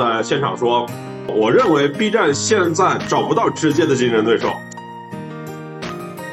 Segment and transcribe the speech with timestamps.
[0.00, 0.86] 在现场说，
[1.26, 4.56] 我认为 B 站现在找不到直接的竞争对手。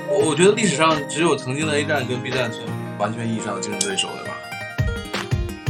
[0.07, 2.59] 我我觉得历史上只有曾经的 A 站跟 B 站是
[2.97, 4.33] 完全意义上的竞争对手，对吧？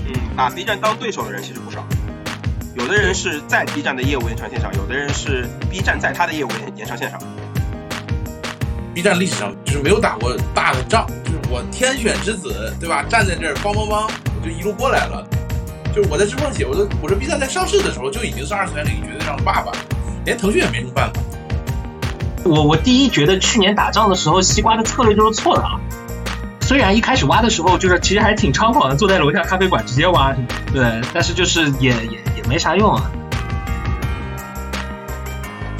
[0.05, 1.83] 嗯，把 B 站当对手的人其实不少，
[2.75, 7.19] 有的人是在 B 站的业务延长线上，有的人是 B 站在他的业务延延长线上。
[8.93, 13.03] B 站历史上就是没有打过大的仗，就是我天选之子，对吧？
[13.09, 14.07] 站在这儿，梆梆梆，
[14.39, 15.27] 我就一路过来了。
[15.97, 19.71] 就是我在知乎上写，我说我说 B 站在上市的时候就已经是二次元领域绝对上的爸爸，
[20.25, 21.19] 连腾讯也没什么办法。
[22.43, 25.71] 我我第一觉得去年打仗的时候，西瓜的策略就是错的啊。
[26.61, 30.35] 虽然一开始挖的时候就是其实还挺猖狂的，坐在楼下咖啡馆直接挖，
[30.71, 33.11] 对，但是就是也也也没啥用啊。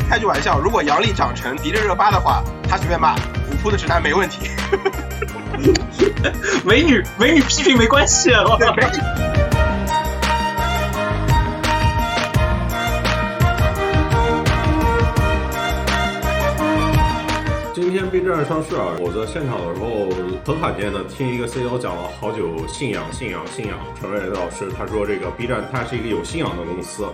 [0.10, 4.50] 开句玩笑，如果杨笠长成迪丽热巴的话，他随便骂，虎扑的直男没问题。
[6.66, 8.44] 美女美女批评没关系啊。
[17.98, 20.08] 今天 B 站上市啊，我在现场的时候
[20.46, 23.76] 很罕见的听一个 CEO 讲了好久信仰信仰信仰。
[24.00, 27.08] 陈瑞老师他说这个 B 站它是一个有信仰的公司，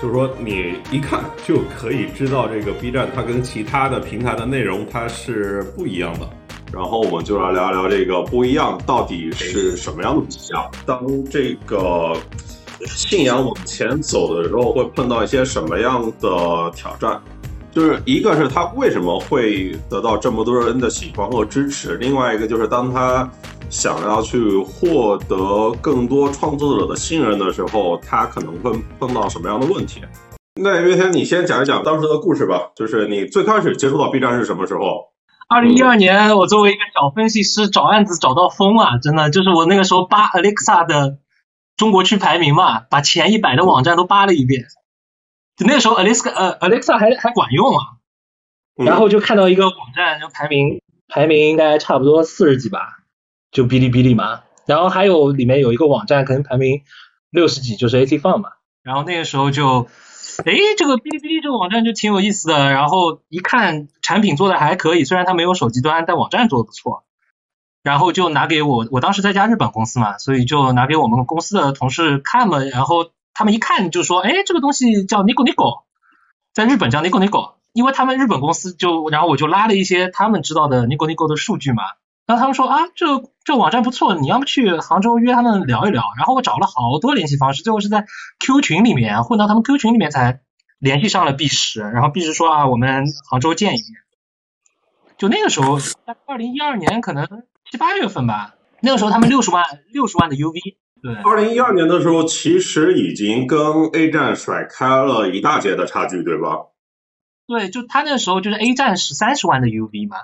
[0.00, 6.26] 就是说你一看就可以知道这个 B 站它跟其他的平台的内容它是不一样的。
[6.72, 10.66] 然后我们就来聊一聊这个不一样到底是什么样的迹象。
[10.86, 12.16] 当这个
[12.86, 17.20] 信仰往前走的时候，会碰到一些什么样的挑战？
[17.74, 23.28] 就是一个是他为什么会得到这么多人的喜欢和支持，另外一个就是当他
[23.68, 30.00] 想要去获得更多创作者的信任的时候，他可能会碰到什么样的问题？
[30.60, 32.70] 那岳天，你先讲一讲当时的故事吧。
[32.76, 35.12] 就是你最开始接触到 B 站是什么时候？
[35.48, 39.00] 二零一二年，我作为一个小分析师找案子找到疯了！
[39.02, 41.18] 真的，就是我那个时候扒 Alexa 的
[41.76, 44.66] 中国区排名嘛，把前一百的网站都扒了一遍。
[45.56, 47.80] 就那个时候，Alexa 呃 Alexa 还还管用啊，
[48.74, 53.04] 然后就看到一个网站就排名排名应该差不多四十几吧，
[53.52, 54.42] 就哔哩哔哩嘛。
[54.66, 56.82] 然后还有里面有一个网站可能排名
[57.30, 58.50] 六十几，就是 AT Fun 嘛。
[58.82, 59.86] 然后那个时候就，
[60.44, 62.70] 哎，这个哔哩哔哩这个网站就挺有意思的。
[62.72, 67.04] 然后一看产品做的还可以，虽然它没有手机端，但网站做的不错。
[67.84, 73.12] 然后就拿给我，我当时在家日本公司嘛，所以就拿给我们公司的同事看嘛，然后。
[73.34, 75.82] 他们一看就说，哎，这个东西叫 Nico Nico，
[76.52, 81.82] 在日本叫 Nico Nico，因为他们日本公司就，然后我就拉了一些他们知道的 Nico Nico 的数据嘛，
[82.26, 83.06] 然后他们说啊，这
[83.44, 88.06] 这网站不错，你要么去杭州约他们聊一聊，然后我找了好多联系方式，最后是在
[88.38, 90.40] Q 群里面混到他们 Q 群里面才
[90.78, 93.86] 联系上了 B 十，然后 B 十说啊，我们杭州见一面，
[95.18, 97.26] 就那个时候，在二零一二年可能
[97.68, 100.76] 七八月份吧，那个时候他们六十万六十万的 UV。
[101.04, 103.60] 对，二零一二年的时候，其实已经跟
[103.92, 106.68] A 站甩开了一大截的差距，对吧？
[107.46, 110.16] 对，就他那时候就是 A 站是三十万的 UV 嘛，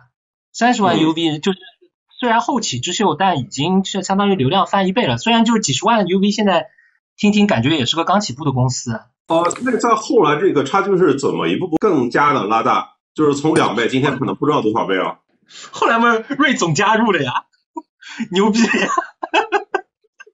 [0.55, 5.19] 三十万 UV 就是、嗯、虽然后起之秀，但已经是相当于流量翻一倍了。
[5.19, 6.69] 虽然就是几十万的 UV，现在
[7.15, 8.95] 听听感觉也是个刚起步的公司。
[9.29, 12.95] 哦、呃，那在后来这个差距是怎么一步步更加的拉大？
[13.15, 15.19] 就是从两倍，今天可能不知道多少倍啊。
[15.73, 17.45] 后来嘛，瑞总加入了呀，
[18.33, 18.89] 牛逼呀！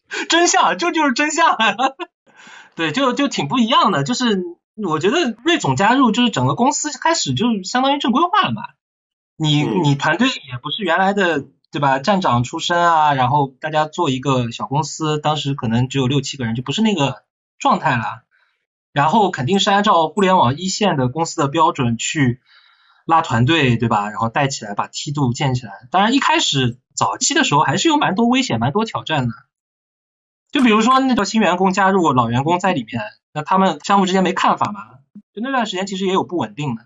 [0.29, 1.57] 真相，这就是真相。
[2.75, 4.05] 对，就就挺不一样的。
[4.05, 4.43] 就是
[4.75, 8.63] 我觉得瑞总加入，就是整个公司开始就相当于正规化了嘛。
[9.37, 11.99] 你你团队也不是原来的对吧？
[11.99, 17.25] 站长出身啊，然后大家做一个小公司，当时可能只有六七个人，就不是那个
[17.59, 18.23] 状态了。
[18.93, 22.41] 然后肯定是按照互联网一线的公司的标准去
[23.05, 24.09] 拉团队，对吧？
[24.09, 25.73] 然后带起来，把梯度建起来。
[25.91, 29.35] 当然一开始早期的时候还是有蛮多危险、蛮多挑战的。
[30.53, 33.03] 就比如说那个新员工加入，老员工在里面，
[33.35, 34.81] 那他们相互之间没看法嘛？
[35.35, 36.83] 就那段时间其实也有不稳定的，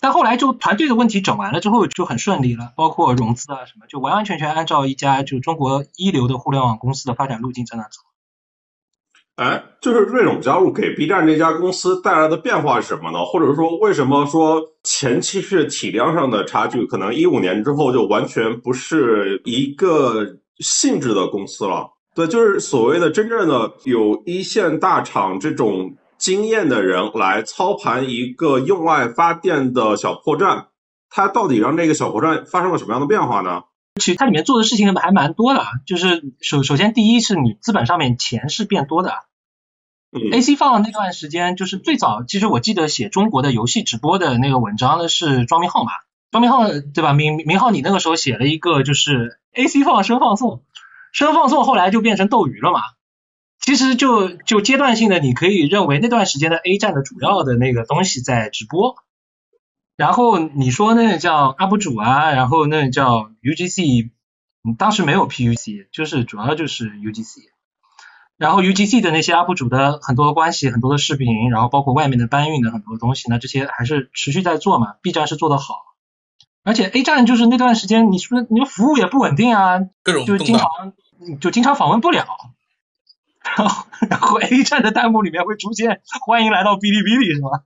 [0.00, 8.00] 但后来就团队的问题整完了之后就很顺利了，包括融资啊什么，就完完全全按照一家就中国一流的互联网公司的发展路径在那走。
[9.36, 13.24] 哎，就是瑞总加入给 B 站这家公司带来的变化是什么呢？
[13.24, 21.92] 或者说为什么说前期是体量上的差距，可能一五年之后就完全不是一个性质的公司了？
[22.14, 30.66] 对，就是所谓的真正的有一线大厂这种经验的人来操盘一个用爱发电的小破站，
[31.08, 33.62] 它到底让这个小破站发生了什么样的变化呢？
[34.00, 39.10] 其实它里面做的事情还蛮多的，就是首首先第一是你资本上面钱是变多的。
[40.14, 45.92] 嗯 AC 放那段时间就是最早，其实我记得写中国的游戏直播的那个文章的是庄明浩嘛，
[46.30, 47.14] 庄明浩对吧？
[47.14, 50.62] 明明浩你那个时候写了一个就是 AC 放声放送。
[51.12, 52.80] 声放送后来就变成斗鱼了嘛，
[53.60, 58.96] 其实就就阶段性的，你可以认为那段时间的 A 站的主要的那个东西在直播，
[59.96, 64.10] 然后你说那叫 UP 主啊，然后那叫 UGC，
[64.78, 67.52] 当时没有 PUC，就是主要就是 UGC。
[68.38, 74.94] 然后 UGC 的那些 UP 主的很多关系，很多的视频，然后包括外面的搬运的很多东西，那这些还是持续在做嘛。
[75.02, 75.74] B 站是做的好，
[76.64, 80.68] 而且 A 站就是那段时间，你说你的服务也不稳定啊，各种就经常
[81.40, 82.26] 就经常访问不了。
[83.56, 87.64] 然后然后 A 站的弹幕里面会出现欢迎来到哔哩哔哩是吧？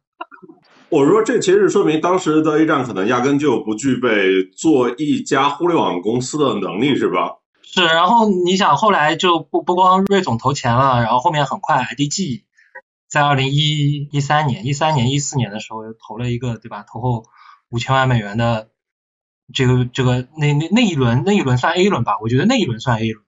[0.89, 7.37] 我说这其实说明当时的 A 站可能压根就不具备做一家互联网公司的能力，是吧？
[7.63, 12.45] 是，然后你想后来就不不光瑞总投钱了，然后后面很快 IDG
[13.09, 16.85] 在二零一一三年、一三年、一四年的时候又投了一个对吧？
[16.91, 17.25] 投后
[17.69, 18.71] 五千万美元的
[19.53, 22.19] 这个这个那那那一轮那一轮算 A 轮吧？
[22.21, 23.25] 我觉得那一轮算 A 轮。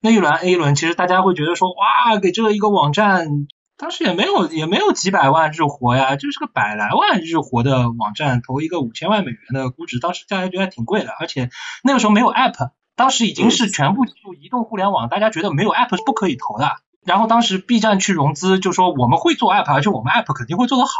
[0.00, 11.50] 那一轮 A 轮其实大家会觉得说哇，给这个一个网站，当时也没有也没有几百万日活呀，就是个百来万日活的网站投一个五千万美元的估值，当时大家觉得挺贵的，而且
[11.82, 12.70] 那个时候没有 App。
[12.94, 16.76] 当时已经是全部进入移动互联网，大家觉得没有 App 是不可以投的。
[17.04, 20.90] 然后当时 B 站去融资，就说我们会做 App，而且我们 App 肯定会做得好。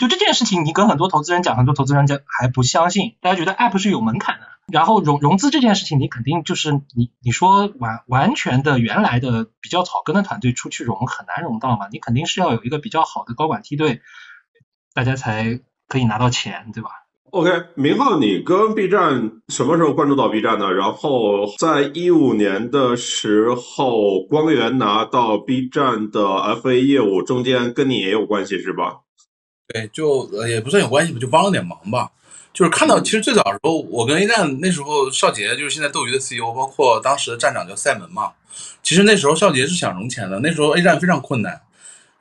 [0.00, 4.46] 就这件事情，你跟很多投资人讲，很多投资人讲还不相信，大家觉得 App 是有门槛的。
[4.72, 14.00] 然后融融资这件事情，你肯定就是你你说完完全的原来的比较草根的团队出去融很难融到嘛，你肯定是要有一个比较好的高管梯队，
[14.94, 16.90] 大家才可以拿到钱，对吧
[17.32, 20.72] ？OK，明浩，你跟 B 站什么时候关注到 B 站的？
[20.72, 29.00] 然后在一五年的时候，光源拿到 B 站的 FA 业务，中间跟你也有关系是吧？
[29.72, 32.10] 对，就呃也不算有关系吧，就帮了点忙吧。
[32.52, 38.32] 就是看到，其实最早的时候，我跟 A 站那时候少杰就是现在斗鱼的 CEO，包括当时的站长叫赛门嘛。
[38.82, 41.60] 其实那时候少杰是想融钱的，那时候 A 站非常困难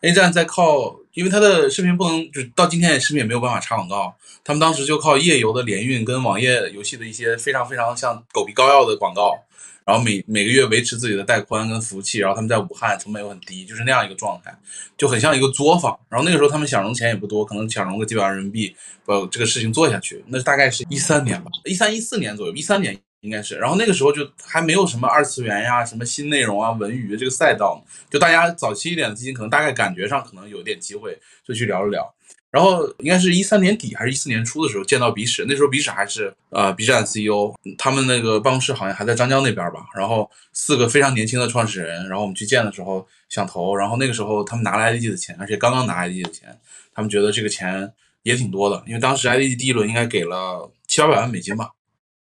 [0.02, 4.14] ，A 站在靠，因为他的视频不能，就到今天视频也没有办法插广告。
[4.44, 9.40] 他们当时就靠页游的联运跟网页游戏的一些非常非常像狗皮膏药的广告，
[9.90, 14.56] 然后每每个月维持自己的带宽跟服务器，然后他们在武汉成本又很低，就是那样一个状态，
[14.96, 16.00] 就很像一个作坊。
[16.08, 20.24] 然后那个时候他们想融钱也不多，可能想融个几百万人民币，把这个事情做下去。
[20.28, 23.56] 那大概是一三年吧，一三一四年左右，一三年应该是。
[23.56, 32.14] 然后那个时候就还没有什么二次元呀、什么新内容啊、文娱这个赛道，就大家早期一点的基金可能大概感觉上可能有点机会，就去聊了聊。
[32.52, 39.86] 然后应该是一三年底还是一四年初的时候见到鼻屎，那时候鼻屎还是呃 B 站 CEO，他们那个办公室好像还在张江那边吧。
[39.96, 46.60] 然后四个非常年轻的创始人，然后我们去见的时候想投，然后那个时候他们拿了 IDG 的钱，而且刚刚拿 IDG 的钱，
[46.94, 47.94] 他们觉得这个钱
[48.24, 51.70] 也挺多的，因为当时 IDG 第一轮应该给了七八百万美金吧。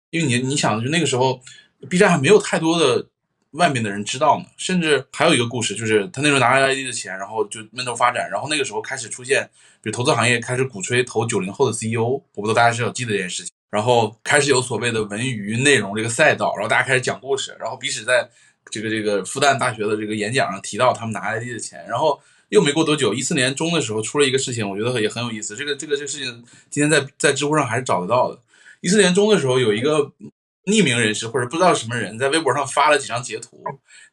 [0.10, 1.42] 因为你你想就那个时候
[1.90, 3.08] B 站还没有太多的。
[3.54, 9.48] 外面的人知道呢，甚至还有一个故事，就是他那时候拿了 ID 的钱，然后就闷头发展，然后那个时候开始出现，
[9.82, 18.28] 比如投资行业开始鼓吹投九零后的 CEO，我不知道大家是否记得这件事情，然后开始有所谓的文娱内容这个赛道，然后大家开始讲故事，然后彼此在
[18.72, 22.20] 这个这个复旦大学的这个演讲上提到他们拿 ID 的钱，然后
[22.50, 28.42] 又没过多久，一四年中的时候出了一个事情，我觉得也很有意思，这个这个这个事情今天在在知乎上还是找得到的，
[28.82, 30.12] 一四年中的时候有一个。
[30.66, 33.62] 匿名人士或者不知道什么人在微博上发了几张截图，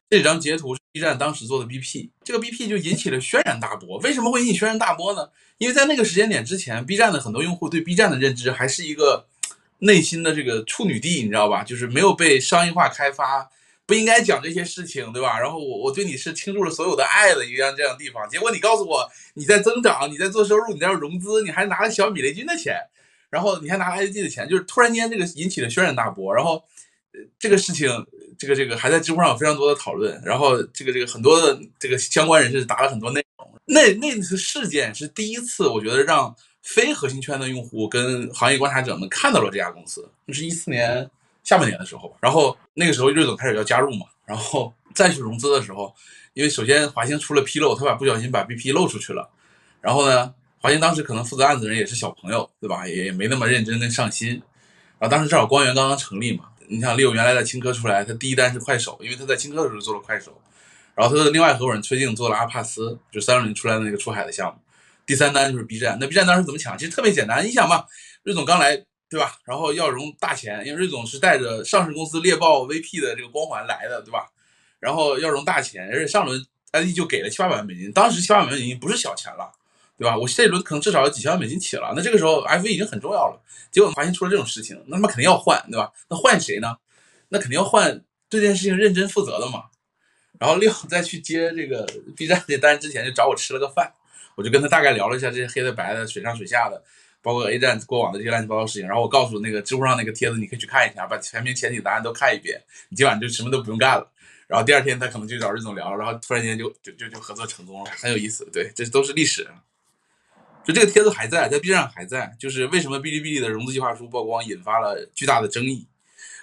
[0.09, 3.97] 这几张截图是 B 站当时做的 BP，这个 BP 就引起了轩然大波。
[3.99, 5.29] 为什么会引起轩然大波呢？
[5.57, 9.27] 因为在那个时间点之前，B 站的很多用户对 B 站的认知还是一个
[9.79, 11.63] 内心的这个处女地，你知道吧？
[11.63, 13.49] 就是没有被商业化开发，
[13.85, 15.39] 不应该讲这些事情，对吧？
[15.39, 22.75] 然后我我对你是倾注了所有的爱的一样这样的地方，结果你告诉我你在增长，你在做收入，你在融资，你还拿了小米雷军的钱。
[23.31, 26.61] 然后你还拿 IDG 的钱，就是突然间这个引起了轩然大波，然后，
[27.39, 27.89] 这个事情，
[28.37, 33.49] 这个这个还在知乎上有非常多的讨论，然后这个这个很多的这个相关人士答了很多内容。
[33.65, 40.07] 那那次事件是第一次，我觉得让非核心圈的用户跟行业观察者们看到了这家公司。
[40.25, 41.09] 那是一四年
[41.43, 45.95] 下半年的时候，然后那个时候瑞总开始要加入嘛，然后再去融资的时候，
[46.33, 49.29] 因为首先华兴出了纰漏，他把不小心把 BP 漏出去了，
[49.79, 50.33] 然后呢？
[50.61, 52.87] 华兴当时可能负责案子的人也是小朋友，对吧？
[52.87, 54.39] 也没那么认真跟上心。
[54.99, 60.39] 然后当时正好光源刚刚成立嘛，你想利用原来的青稞出来，他第一单是快手，因为他在青稞的时候做了快手。
[60.93, 64.61] 然后他的另外合伙人崔静做了阿帕斯，就三六零出来的那个出海的项目。
[65.03, 66.77] 第三单就是 B 站，那 B 站当时怎么抢？
[66.77, 67.85] 其实特别简单，你想嘛，
[68.21, 68.77] 瑞总刚来，
[69.09, 69.37] 对吧？
[69.45, 74.27] 然后要融大钱，因为瑞总是带着上市公司猎豹 VP 的这个光环来的，对吧？
[74.79, 79.51] 然后要融大钱，而且上轮 ID 就给了七八百万美金，当时七八百万美金不是小钱了。
[80.01, 80.17] 对吧？
[80.17, 83.39] 我这一轮可能至少要几千万美金起了，那这个时候 F A 已经很重要了。
[83.69, 85.93] 结果发现出了这种事情，那他妈肯定要换，对吧？
[86.09, 86.75] 那换谁呢？
[87.29, 89.65] 那肯定要换对这件事情认真负责的嘛。
[90.39, 91.85] 然后六在去接这个
[92.17, 93.93] B 站这单之前，就找我吃了个饭，
[94.33, 96.83] 我就跟他大概聊了一下这些黑的白的、水上水下的，
[97.21, 98.87] 包括 A 站过往的这些乱七八糟事情。
[98.87, 104.11] 然后我告诉那个知乎上那个帖子，你可以去看一下，把全篇前几答案都看一遍，你今晚就什么都不用干了。
[104.47, 108.43] 然后第二天他可能就找任总聊，然后突然间就就就就合作成功了，很有意思。
[108.51, 109.47] 对，这都是历史。
[110.63, 112.35] 就这个帖子还在，在 B 站还在。
[112.39, 115.87] 就是为什么哔哩哔哩的融资计划书曝光引发了巨大的争议？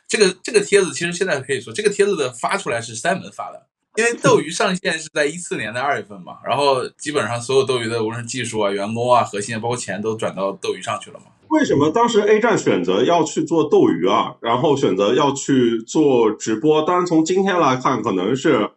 [0.06, 11.26] 这个这个帖子其实现在可以说，这个帖子的发出来是三门发的，因为斗鱼上线是在一四年的二月份嘛，然后基本上所有斗鱼的无论技术啊、员工啊、核心啊，包括钱都转到斗鱼上去了嘛。
[11.48, 14.34] 为什么当时 A 站选择要去做斗鱼啊？
[14.40, 16.82] 然后选择要去做直播？
[16.82, 18.70] 当然从今天来看，可能是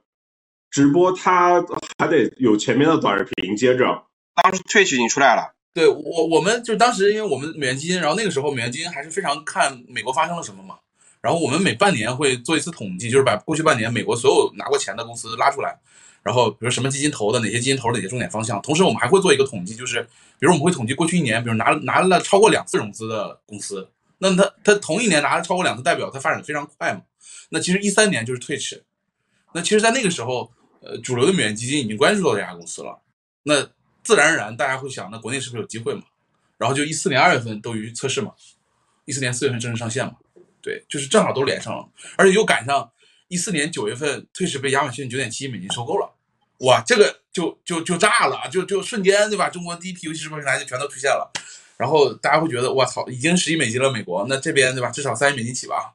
[0.69, 1.65] 直播它
[1.97, 4.03] 还得有前面的短视频接着。
[4.35, 10.75] 当时 Twitch 已经出来了，对我我们就当时因为我们美元基金，然后那个时候美元基金还是非常看美国发生了什么嘛。
[11.21, 15.77] 然后我们每半年会做一次统计，就是把过去半年美国所有拿过钱的公司拉出来，
[16.23, 18.59] 然后比如什么基金投的，哪些基金投哪些重点方向。
[18.61, 20.01] 同时我们还会做一个统计，就是
[20.39, 27.01] 比如我们会统计过去一年，比如拿拿了超过两次融资的公司，那他他同一年拿了超过两次，代表他发展的非常快嘛。
[27.49, 28.83] 那其实一三年就是退市，
[29.53, 32.99] 那其实，在那个时候，呃，主流的美元基金已经关注到这家公司了，
[33.43, 33.69] 那
[34.03, 36.03] 自然而然大家会想，那国内是不是有机会嘛？
[36.57, 38.33] 然后就一四年二月份斗鱼测试嘛，
[39.05, 40.13] 一四年四月份正式上线嘛。
[40.61, 42.91] 对，就是正好都连上了，而且又赶上
[43.29, 46.13] 一四年九月份，退市被亚马逊九点七亿美金收购了，
[46.59, 49.49] 哇，这个就就就炸了，就就瞬间对吧？
[49.49, 51.31] 中国第一批游戏直播平台就全都出现了，
[51.77, 54.91] 然后大家会觉得，我操，已经十亿美金了，美国那这边对吧？
[54.91, 55.93] 至少三亿美金起吧，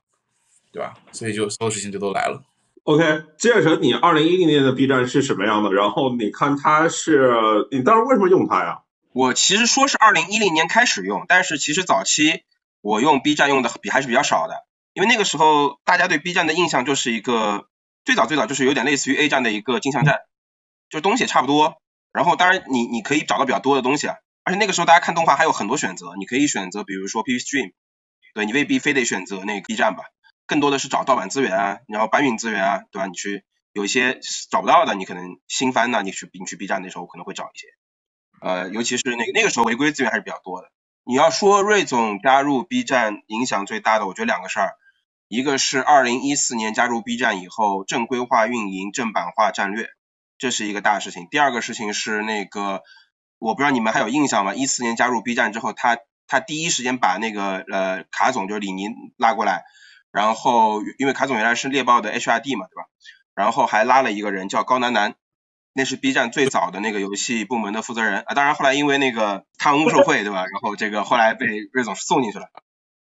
[0.72, 0.94] 对吧？
[1.12, 2.42] 所以就所有事情就都来了。
[2.86, 5.72] OK，接着成，你二零一零年的 B 站是什么样的？
[5.72, 8.82] 然后你看它是，你当时为什么用它呀？
[9.12, 12.44] 我其实说是二零一零年开始用，但是其实早期。
[12.82, 14.54] 我用 B 站用的比还是比较少的，
[14.94, 17.66] 因为那个时候大家对 B 站的印象就是一个
[18.04, 20.20] 最早最早就是有点类似于 A 站的一个镜像站，
[20.88, 21.78] 就东西也差不多。
[22.12, 24.14] 然后当然你你可以找到比较多的东西啊，
[24.44, 27.72] 而且那个时候大家看动画还有很多选择，你可以选择比如说 PP Stream，
[28.34, 30.04] 对你未必非得选择那个 B 站吧，
[30.46, 33.06] 更多的是找盗版资源啊，然后搬运资源啊，对吧？
[33.06, 37.66] 你去有一些找不到的，你可能新番呢，你去你去 B 站那时候可能会找一些，
[38.40, 40.68] 呃，尤其是那个那个时候违规资源还是比较多的。
[41.04, 44.74] 你要说瑞总加入 B 站影响最大的，我觉得两个事儿，
[45.28, 49.88] 一个是二零一四年加入 B 站以后正规化运营、正版化战略，
[50.38, 51.28] 这是一个大事情。
[51.30, 52.82] 第二个事情是那个，
[53.38, 54.54] 我不知道你们还有印象吗？
[54.54, 59.62] 一四年加入 B 站之后，他他第一时间把那个呃卡总就是李宁拉过来，
[60.16, 62.88] 然后因为卡总原来是猎豹的 HRD 嘛，对吧？
[63.34, 65.14] 然后还拉了一个人叫高楠楠。
[65.74, 70.46] 那是 B 站最早的那个游戏部门的负责人啊，当然后来因为那个贪污受贿，对吧？
[70.46, 72.48] 然后这个后来被瑞总送进去了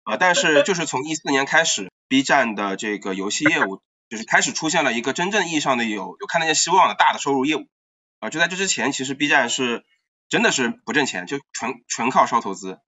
[0.04, 0.16] 啊。
[0.18, 7.66] 但是就是从一四年开始，B 站的这个游戏业务就是开始出现了一个真正意义上的有有看得见希望的大的收入业务
[8.20, 8.30] 啊。
[8.30, 9.84] 就在这之前，其实 B 站是
[10.28, 12.78] 真的是不挣钱，就纯纯靠烧投资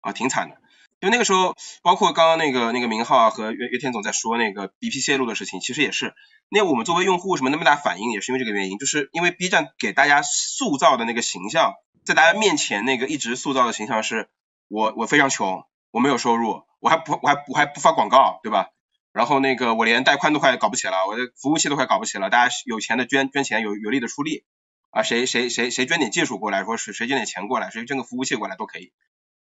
[0.00, 0.56] 啊，挺惨的。
[1.00, 6.14] 就那个时候，包括刚刚那个那个明浩和岳岳天总在说那个 BP 泄露的事情，其实也是。
[6.48, 11.74] 那我们作为用户什么那么大反应，也是因为这个原因，就是因为 B 站给大家塑造的那个形象，
[12.04, 14.28] 在大家面前那个一直塑造的形象是，
[14.68, 18.68] 我我非常穷，我没有收入，我还不我还我还不发广告，对吧？
[19.12, 24.44] 然后那个我连带宽都快搞不起了，我的服务器都快搞不起了，大家有钱的捐捐钱，有有力的出力
[24.90, 28.92] 啊，谁谁谁谁捐点技术过来，说是谁捐点钱过来，谁捐个服务器过来都可以。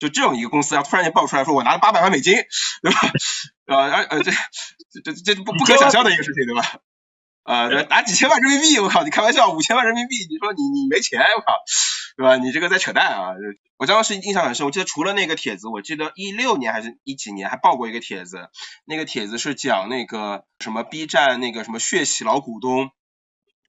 [0.00, 2.35] 就这种一个公司，要突然间爆出来说我拿了八百万美金，
[2.83, 3.00] 对吧？
[3.69, 4.33] 呃而呃这
[5.04, 6.80] 这这这不不可想象的一个事情，对吧？
[7.45, 11.54] 呃，拿几千万人民币，我靠，你开玩笑，五千万人民币，你说你你没钱，我靠，
[12.16, 12.37] 对吧？
[12.37, 13.33] 你这个在扯淡啊！
[13.78, 18.50] 我当时印象很深，我记得除了那个帖子，我记得一六年还是一几年还爆过一个帖子，
[18.85, 22.90] 那个帖子是讲那个什么 B 站那个什么血洗老股东，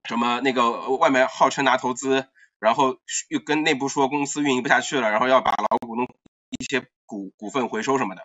[0.03, 2.27] 什么那个外面号称拿投资，
[2.59, 2.97] 然后
[3.29, 6.05] 又跟内部说公司运营不下去了，然后要把老股东
[6.59, 8.21] 一些股股份回收什么的，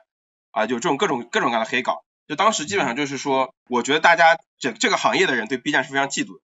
[0.51, 2.05] 啊，就这种各种各种各样的黑稿。
[2.27, 6.41] 就当时基本上就是说，我觉得大家这这个行业的人对 B 站是非常嫉妒的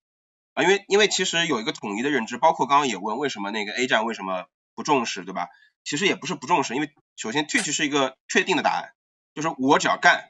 [0.55, 5.49] 啊，因为因为其实有一个统一的认知，包括刚刚也问为什么那个 A 站为什么不重视，对吧？
[5.83, 8.93] 其实也不是不重视，因为首先 Twitch 是一个确定的答案，
[9.35, 10.29] 就是我只要干，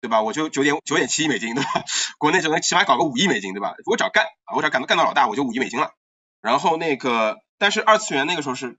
[0.00, 0.22] 对吧？
[0.22, 1.84] 我就九点九点七亿美金，对吧？
[2.18, 3.74] 国内就能起码搞个五亿美金，对吧？
[3.86, 5.92] 我只要干啊，我只要干到干到老大，我就五亿美金了。
[6.40, 8.78] 然后那个，但是二次元那个时候是，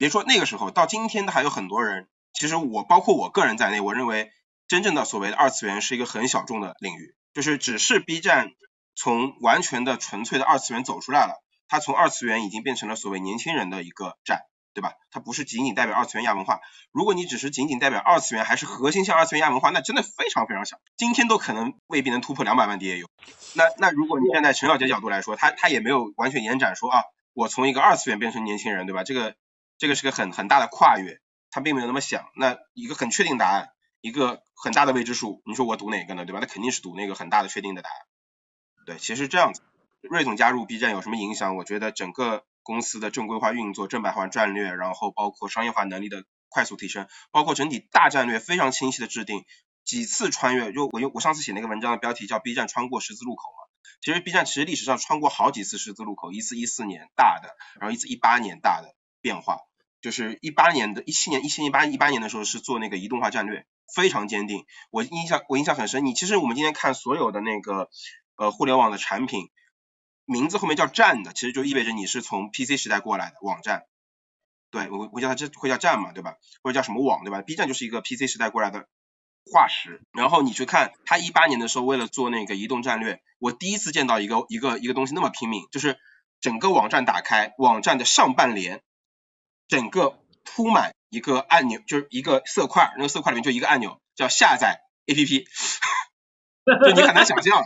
[0.00, 4.32] 别说那个时候，到今天的还有很多人，其实我包括我个人在内，我认为。
[4.70, 8.52] 真正的所谓的二次元是一个很小众的领域，就是只是 B 站
[8.94, 14.42] 从完全的纯粹的二次元走出来了，它从二次元已经变成了所谓年轻人的一个站，
[14.72, 14.92] 对吧？
[15.10, 16.60] 它不是仅仅代表二次元亚文化。
[16.92, 20.78] 如果你只是仅仅代表二次元，还是核心向二次元亚文化，那真的非常非常小。
[20.96, 23.06] 今天都可能未必能突破两百万 DAU。
[23.54, 27.02] 那那如果你站在陈小杰角度来说，他他也没有完全延展说啊，
[27.34, 29.02] 我从一个二次元变成年轻人，对吧？
[29.02, 29.34] 这个
[29.80, 31.20] 这个是个很很大的跨越，
[31.50, 32.30] 他并没有那么想。
[32.36, 33.70] 那一个很确定答案，
[34.00, 36.24] 一个很大的未知数，你说我赌哪个呢？
[36.24, 36.38] 对吧？
[36.38, 37.96] 那肯定是赌那个很大的确定的答案。
[38.86, 39.62] 对，其实这样子，
[40.02, 41.56] 瑞总加入 B 站有什么影响？
[41.56, 42.44] 我觉得整个。
[42.62, 49.44] 公司的正规化运作、正版化战略，然后包括商业化能力的快速提升，包括整体大战略非常清晰的制定，
[49.82, 53.64] 几次穿越，就我用我上次写那个文章的标题叫 B 站穿过十字路口嘛，
[54.02, 59.56] 其实 B 站其实历史上穿过好几次十字路口，一次一四年大的，然后一次一八年大的变化，
[60.00, 66.04] 就是一八年的一七年、一七年、一八一八年的时候是做那个移动化战略，非常坚定，我印象我印象很深。
[66.04, 67.88] 你其实我们今天看所有的那个
[68.36, 69.50] 呃互联网的产品。
[70.26, 73.86] 名字后面叫站的，其实就意味着你是从 PC 时代过来的网站，
[74.70, 76.36] 对我我叫它这会叫站嘛，对吧？
[76.62, 78.86] 或者叫什么网，对吧？B 站就是一个 PC 时代过来的
[79.52, 80.02] 化石。
[80.12, 85.98] 然后你去看它一八年的时候，为了做那个移动战略，我第一次见到一个一个一个东西那么拼命，就是
[86.40, 88.84] 整个网站打开，网站的上半联
[89.70, 95.44] 整个铺满一个按钮，就是一个色块，那个色块里面就一个按钮，叫下载 APP，
[96.84, 97.62] 就你很难想象。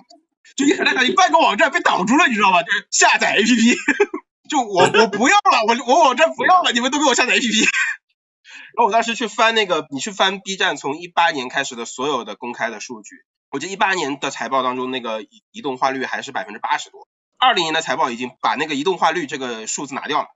[0.56, 2.62] 就你很难想象，你半个网站被挡住了，你知道吗？
[2.62, 3.76] 就是下载 APP，
[4.48, 7.64] 就我我不要了，我我网站不要了，你们都给我下载 APP。
[8.76, 17.08] 然后我当时去翻那个，你去翻 B 站从一八年开始的所有的公开的数据，我记得一八年的财报当中，那个移动化率还是百分之八十多。
[17.38, 20.28] 二零年的财报已经把那个移动化率这个数字拿掉了，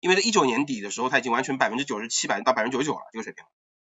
[0.00, 3.44] 因为在一九年底的时候，它已经完全百分之九十七百分到百分之九十九了这个水平，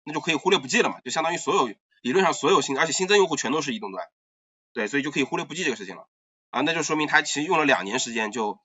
[0.03, 1.67] 那就可以忽略不计了嘛，就相当于所有
[2.01, 4.05] 理论上所有新，而且新增用户全都是移动端。
[4.73, 6.07] 对，所以就可以忽略不计这个事情了
[6.49, 8.59] 啊，那就说明他其实用了两年时间就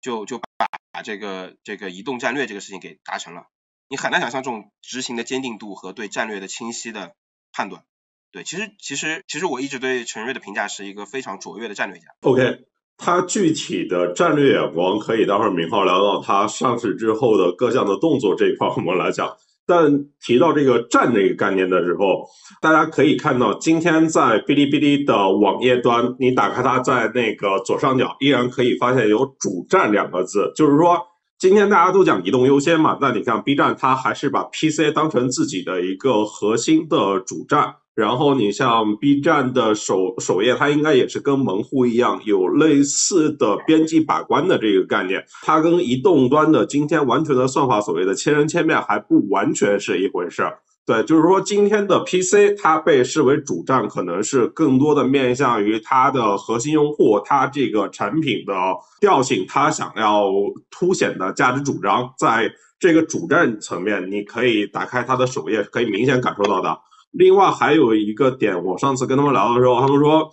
[0.00, 3.46] 就就把这个这个移动战略这个事情给达成了。
[3.88, 7.14] 你很难想象这种执行的坚定度和对战略的清晰的
[7.52, 7.84] 判断。
[8.32, 12.08] 对，其实其实其实我一直对陈瑞的评价是一个非常卓越的战略家。
[12.20, 12.66] OK，
[12.98, 19.28] 他具体的战略眼光可以待会儿明浩聊到他上市之后的各项的动作这一块，我们来讲。
[19.68, 19.92] 但
[20.24, 22.24] 提到这个站这个概念的时候，
[22.62, 30.96] 大家可以看到，今天在哔哩哔哩的网页端，你打开它，在那个左上角依然可以发现有“主站”两个字，就是说，
[31.36, 37.74] 今天大家都讲移动优先嘛，那你看 B 站它还是把 PC 当成自己的一个核心的主站。
[37.96, 45.24] 然后你像 B 站的首首页，它应该也是跟门户一样，有类似的编辑把关的这个概念。
[45.42, 50.58] 它跟移动端的今天完全的算法，所谓的千人千面还不完全是一回事儿。
[50.84, 58.52] 对，就是说今天的 PC 它被视为主站，可能是更多的面向于它的核心用户，它这个产品的
[59.00, 60.30] 调性，它想要
[60.70, 66.78] 凸显的价值主张，在这个主站层面，你可以打开它的首页，可以明显感受到的。
[67.16, 70.30] 另外还有一个点，我上次跟他们聊的时候，他们说，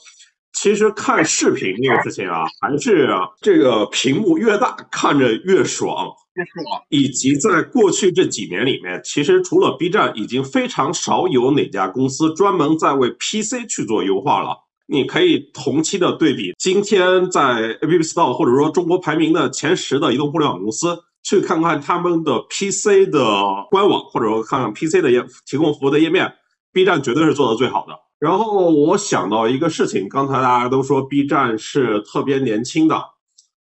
[0.54, 3.10] 其实看视频这个事情啊，还是
[3.42, 6.82] 这个屏幕越大看着越爽，越爽。
[6.90, 14.58] 以及在过去这几年里面，其实除了 B 站，已经非常少有哪家公司专门在为 PC 去做优化了。
[14.86, 23.24] 你可以同期的对比，今天在 App Store 或者说中国排名的前十的移动互联网公司，去看看他们的 PC 的
[23.72, 26.32] 官网，或者说看看 PC 的页提供服务的页面。
[26.74, 27.94] B 站绝对是做的最好的。
[28.20, 33.02] 然后我想到一个事情，刚才大家都说 B 站是特别年轻的，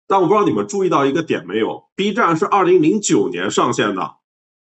[0.06, 4.16] 但我不知道你们注意到一个点没有？B 站是二零零九年上线的，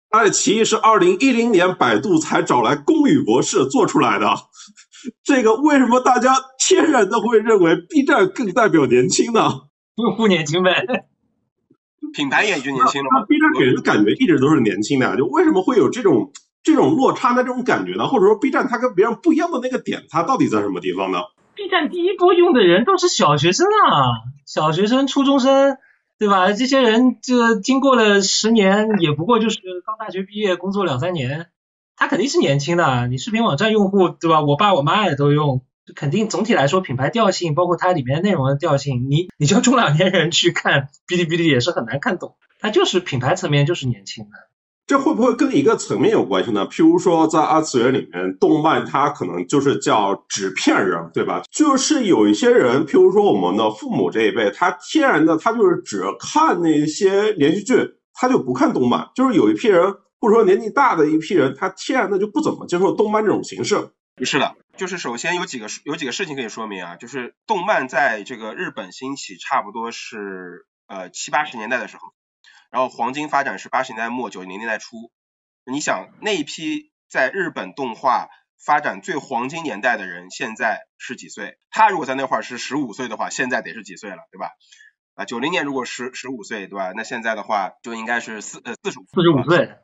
[0.09, 4.33] 爱奇艺是二零一零年百度才找来龚宇博士做出来的。
[5.21, 9.41] 这个为什么大家天然的会认为 B 站更代表年轻呢？
[9.97, 10.85] 用户年轻呗，
[12.13, 13.09] 品牌也就年轻了。
[13.19, 16.31] 那 B 站给人的感觉一直都是年轻的，就为什么会有这种？
[16.63, 21.19] 这种落差的这种感觉呢，或者说 B 站它跟别人不一样的那个点，它到底在什么地方呢
[21.55, 25.77] ？B 站第一波用的人都是小学生啊，小学生、初中生，
[26.17, 26.53] 对吧？
[26.53, 31.47] 这些人这经过了十年，也不过就是刚大学毕业，工作两三年，
[31.95, 33.07] 他肯定是年轻的。
[33.07, 34.41] 你视频网站用户，对吧？
[34.41, 35.63] 我爸我妈也都用，
[35.95, 44.31] 肯定总体来说品牌调性，包括它里面内容的调性，你你叫中老年人去看哔哩哔哩也是很难看懂，它就是品牌层面就是年轻的。
[44.85, 46.67] 这会不会跟一个层面有关系呢？
[46.67, 51.41] 譬如说，在二次元里面，动漫它可能就是叫纸片人，对吧？
[51.49, 57.75] 就是有一些人，譬如说我们的父母这一辈，他天然的他就是只看那些连续剧，
[58.13, 59.09] 他就不看动漫。
[59.15, 63.89] 就是有一批人，或者说年纪大的一批人，他天然的就不怎么接受动漫这种形式。
[64.21, 72.01] 是的，就是首先有几个有几个事情可以说明啊，就是动漫在这个日本兴起，差不多是呃七八十年代的时候。
[72.73, 75.11] 然后黄金发展是八十年代末九零年代初。
[75.63, 81.59] 你想那一批在日本动画发展最黄金年代的人，现在是几岁？
[81.69, 84.49] 他如果在那会儿是十五岁的话，现在得是几岁了，对吧？
[85.13, 86.93] 啊，九零年如果十十五岁，对吧？
[86.95, 89.77] 那现在的话就应该是四呃四十五四十五岁，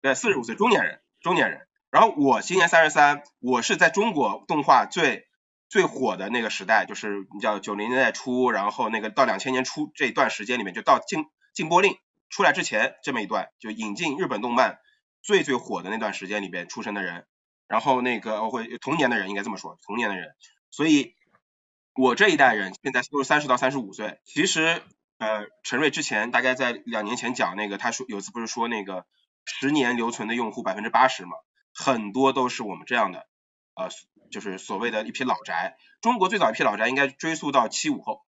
[0.00, 1.66] 对，四十五岁中年人，中年人。
[1.90, 5.26] 然后我今年三十三，我是在中国动画最
[5.68, 11.96] 最火的那个时代，就是你叫九零年代初，然后那个到两千年初这一段时间里面，就到禁禁播令
[12.30, 14.78] 出来之前这么一段，就引进日本动漫
[15.22, 17.26] 最最火的那段时间里边出生的人，
[17.66, 20.34] 然后那个我会童年的人应该这么说，童年的人，
[20.70, 21.14] 所以。
[22.00, 24.20] 我这一代人现在都是三十到三十五岁。
[24.24, 24.84] 其实，
[25.18, 29.04] 呃，陈瑞之前大概在两年前讲那个，他说有次不是说那个
[29.44, 31.32] 十年留存的用户百分之八十嘛，
[31.74, 33.26] 很多都是我们这样的，
[33.74, 33.88] 呃，
[34.30, 35.76] 就是所谓的一批老宅。
[36.00, 38.22] 中国最早一批老宅应该追溯到七五后，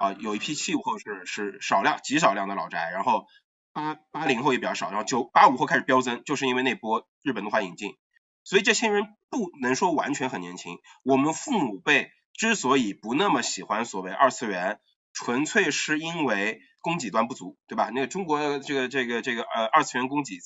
[0.00, 3.26] 啊，有一批七五后是是少量极少量的老宅，然后
[3.72, 7.96] 八八零后也比较少，然后九八五后开始飙增，就是因为那波日本动画引进，
[8.42, 12.10] 所以这些人不能说完全很年轻，我们父母辈。
[12.32, 14.80] 之所以不那么喜欢所谓二次元，
[15.12, 17.90] 纯粹是因为供给端不足，对吧？
[17.92, 20.38] 那个中国这个这个这个呃二次元供给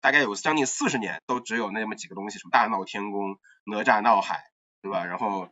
[0.00, 4.44] 大概有将近四十年都只有那么几个东西，什么大闹天宫、哪吒闹海，
[4.80, 5.04] 对吧？
[5.04, 5.50] 然后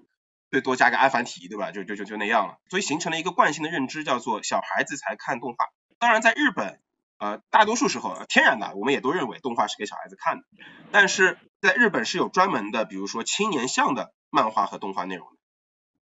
[0.50, 1.70] 最多加个阿凡提，对吧？
[1.70, 5.66] 就就就就那样了，所以形成了一个惯性的认知，叫做小孩子才看动画。
[5.98, 6.80] 当然，在日本，
[7.18, 10.44] 呃，大多数时候天然的，我们也都认为动画是给小孩子看的，
[10.90, 15.36] 但是在日本是有专门的，比如说青年向的漫画和动画内容的。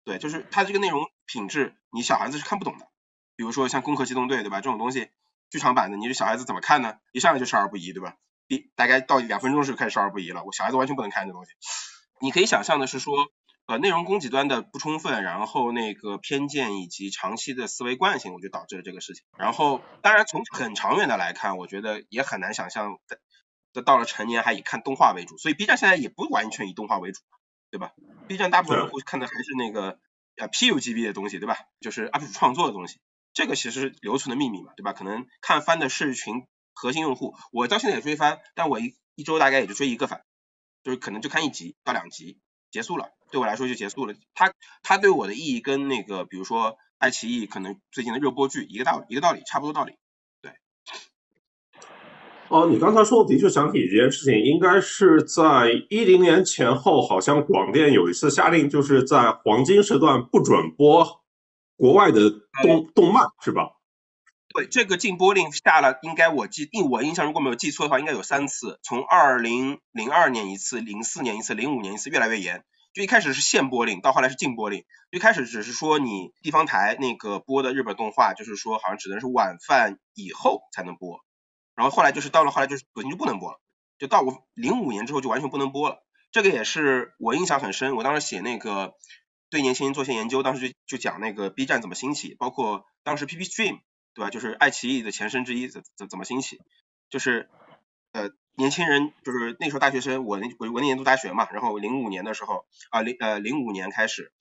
[0.03, 2.87] 对，就是它这个内容品质，你小孩子是看不懂的。
[3.35, 4.61] 比如说像《攻壳机动队》，对吧？
[4.61, 5.09] 这种东西，
[5.49, 6.97] 剧场版的，你这小孩子怎么看呢？
[7.11, 8.15] 一上来就少儿不宜，对吧？
[8.47, 11.51] 第大概到两分钟时开始少儿不宜了，我小孩子完全不能看这东西。
[12.21, 13.13] 你可以想象的是说，
[13.65, 19.23] 呃，内容供给端的不充分，然后那个偏见以及长期的思维惯性，我就导致了这个事情。
[19.37, 22.99] 然后，当然从很长远的来看，我觉得也很难想象，
[23.73, 25.37] 在到了成年还以看动画为主。
[25.37, 27.21] 所以 B 站现在也不完全以动画为主。
[27.71, 27.91] 对吧
[28.27, 29.99] ？B 站大部分用户看的还是那个
[30.37, 31.57] 呃 PUGB 的东西，对吧？
[31.81, 33.01] 就是 UP 主创作的东西，
[33.33, 34.93] 这个其实是留存的秘密嘛，对吧？
[34.93, 40.21] 可能看番的是群核心用户，我到现在也追番，但我一一周大概也就追一个番，
[40.83, 42.39] 就是可能就看一集到两集
[42.75, 44.13] 结束了，对我来说就结束了。
[44.33, 44.51] 它
[44.83, 49.93] 它对我的意义跟那个比如说爱奇艺可能最近的热播剧一个道一个道理，差不多道理。
[50.41, 50.51] 对
[52.49, 61.23] 哦，你刚才说，的确想起一件事情，应该是在一零年前后，好像广电有一次下令，就是在黄金时段不准播
[61.77, 62.29] 国外的
[62.61, 63.69] 动动漫，是吧？
[64.55, 72.63] 对，这个禁播令下了，应该我记，印我印象如果没有记错的话，应该有三次，从二零零二年一次，零四年一次，零五年一次，越来越严。
[72.93, 74.85] 就一开始是限播令，到后来是禁播令。
[75.11, 81.19] 一开始只是说你地方台那个播的日本动画，就是说好像只能是晚饭以后才能播。
[81.75, 83.59] 然后后来就是到了后来就是索性就不能播了，
[83.99, 86.01] 就到我零五年之后就完全不能播了。
[86.31, 87.97] 这个也是我印象很深。
[87.97, 88.93] 我当时写那个
[89.49, 93.79] 对年轻人做些研究，当时就就讲那个 B 站怎么兴起，包括当时 PP Stream
[94.15, 96.59] 对吧，就是爱奇艺的前身之一怎怎怎么兴起，
[97.09, 97.49] 就是
[98.13, 104.31] 呃年轻人就是那时候大学生，我那我我那年读大学嘛，然后零五年的时候啊零呃零五年开始，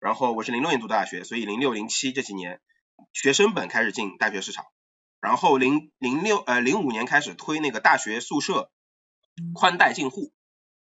[0.00, 2.60] 然后我是零六年读大学，所以零六零七这几年
[3.12, 4.66] 学生本开始进大学市场。
[5.20, 8.70] 然后零零六呃零五年开始推那个大学宿舍
[9.52, 10.32] 宽带进户，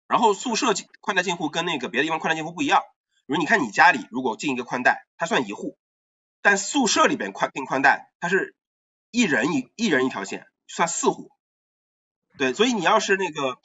[0.08, 2.80] 然后宿舍宽带进户跟那个别的地方宽带进户不一样，
[3.26, 5.76] 比如你看你家里如果进一个宽带，它算一户，
[6.42, 8.54] 但宿舍里边宽订宽带，它是
[9.10, 11.30] 一人一一人一条线，算四户。
[12.36, 13.58] 对，所以你要是那个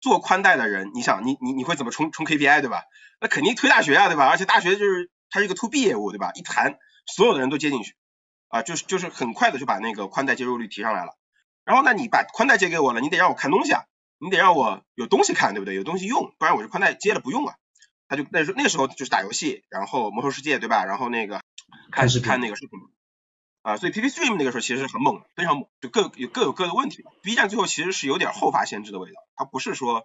[0.00, 2.82] 做宽带的人，你想你你你会怎么冲冲 KPI 对吧？
[3.20, 4.28] 那肯定推大学啊对吧？
[4.28, 6.32] 而且大学就是它是一个 to B 业务对吧？
[6.34, 7.94] 一谈所有的人都接进去。
[8.48, 11.16] 啊，就是就是很快的就把那个宽带接入率提上来了，
[11.64, 13.82] 然后那你把宽带借给我了，你得让我看东西啊，
[14.18, 15.74] 你得让我有东西看，对不对？
[15.74, 17.56] 有东西用，不然我这宽带接了不用啊。
[18.06, 20.84] 他就那时候那时候就是打游戏，然后魔兽世界对吧？
[20.84, 21.40] 然后那个
[21.94, 22.78] 开始看那个视频
[23.62, 27.04] 啊，所以 PP Stream 那个时候其实是很猛，非常猛，就各有各有各的问题。
[27.22, 30.02] B 站最后其实是有点后发先至的味道，它不是说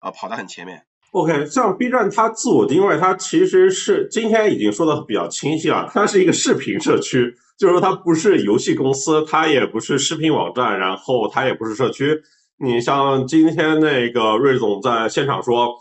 [0.00, 0.86] 呃跑得很前面。
[1.12, 7.36] OK，像 B 站它自我定位，它其实是今天已经说的比较清晰了，它是一个视频社区。
[7.56, 12.20] 就是说，它不是游戏公司，它也不是视频网站，然后它也不是社区。
[12.58, 15.78] 你像今天那个瑞总在现场说，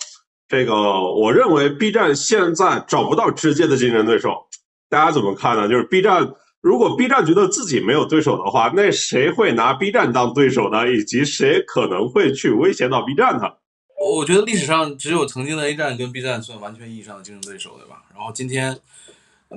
[0.47, 4.47] 这个我认为 B 站现在找不到直接的竞争对手，
[4.95, 5.67] 大家怎么看呢？
[5.67, 6.25] 就是 B 站，
[6.61, 10.89] 如果 B 站觉得自己没有对手的话，那谁会拿 B 站当对手呢？
[10.89, 13.43] 以及谁可能会去威胁到 B 站呢？
[13.99, 18.03] 我觉得历史上只有曾经的 A 站跟 B 站算完全意义上的竞争对手，对吧？
[18.15, 18.77] 然后今天。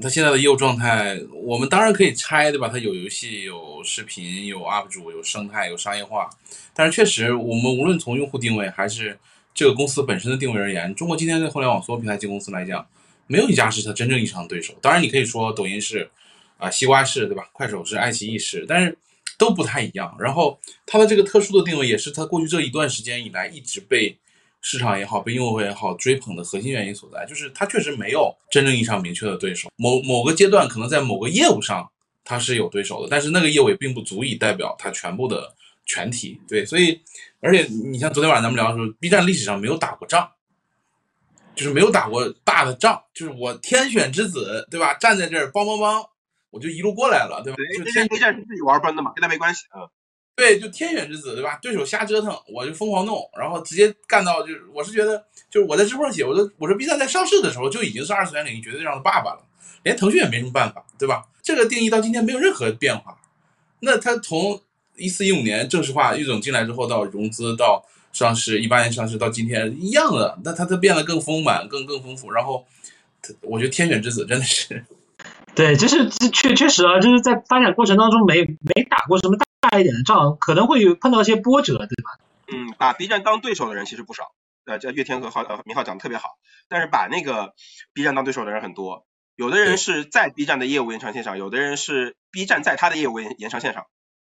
[0.03, 2.69] 他现在的业务状态，我们当然可以拆，对吧？
[2.69, 6.29] 他有游戏、有视频、有 UP 主、有生态、有商业化。
[6.75, 9.19] 但是确实，我们无论从用户定位还是
[9.55, 12.87] 这个公司本身的定位而言，中国今天的互联网所有平台级公司来讲，
[13.29, 14.75] 没有一家是他真正意义上的对手。
[14.83, 16.11] 当然，你可以说抖音是，
[16.57, 17.49] 啊，西瓜是，对吧？
[17.53, 18.99] 快手是，爱奇艺是，但是
[19.39, 20.17] 都不太一样。
[20.19, 24.19] 然后它的这个特殊的定位，也是它过去这一段时间以来一直被。
[24.61, 29.71] 市场也好，被用户也好追捧的核心原因所在，就是它确实没有真正意义上明确的对手。
[29.77, 31.89] 某某个阶段，可能在某个业务上
[32.25, 35.55] 它是有对手的，但是那个业务也并不足以代表它全部的
[35.87, 36.41] 全体。
[36.49, 37.01] 对，所以，
[37.41, 40.29] 而且你像昨天晚上咱们聊的时候，B 站历史上没有打过仗，
[41.59, 44.95] 就是没有打过大的仗，就是我天选之子，对吧？
[44.95, 46.07] 站在这儿，梆梆梆，
[46.51, 47.57] 我就一路过来了，对吧？
[47.77, 49.91] 就，天 B 站是自己玩崩的嘛，跟他没关系啊。
[50.37, 51.59] 对，就天选之子，对吧？
[51.61, 59.41] 对手瞎折腾，我就疯狂弄，然后直接干到，就是我是觉得，就是我在直播上写，我说我说 B 站在上市的时候就已经是二次元领域绝对上的爸爸了，
[59.83, 61.25] 连腾讯也没什么办法，对吧？
[61.43, 63.19] 这个定义到今天没有任何变化。
[63.81, 64.63] 那他从
[64.97, 72.31] 一四一五年正式化，郁总进来之后到融资到上市，一八年上市到今天一样的，那它它变得更丰满，更更丰富。
[72.33, 72.67] 然后，
[73.43, 74.85] 我觉得天选之子真的是，
[75.55, 79.47] 对，就是确确实啊，就是在发展过程当中没没打过什么大。
[79.61, 82.17] 大一点的仗可能会有碰到一些波折，对吧？
[82.47, 84.31] 嗯，把 B 站当对手的人其实不少，
[84.65, 86.39] 呃，叫岳天和浩呃明浩讲的特别好。
[86.69, 87.55] 但是把那个
[87.93, 93.87] B 站当对手的人很多，有的人是在 B 站的业务延长线上，有的人是 B 站在他的业务延延长线上。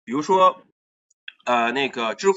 [0.04, 0.60] 比如说，
[1.46, 2.36] 呃，那个知乎，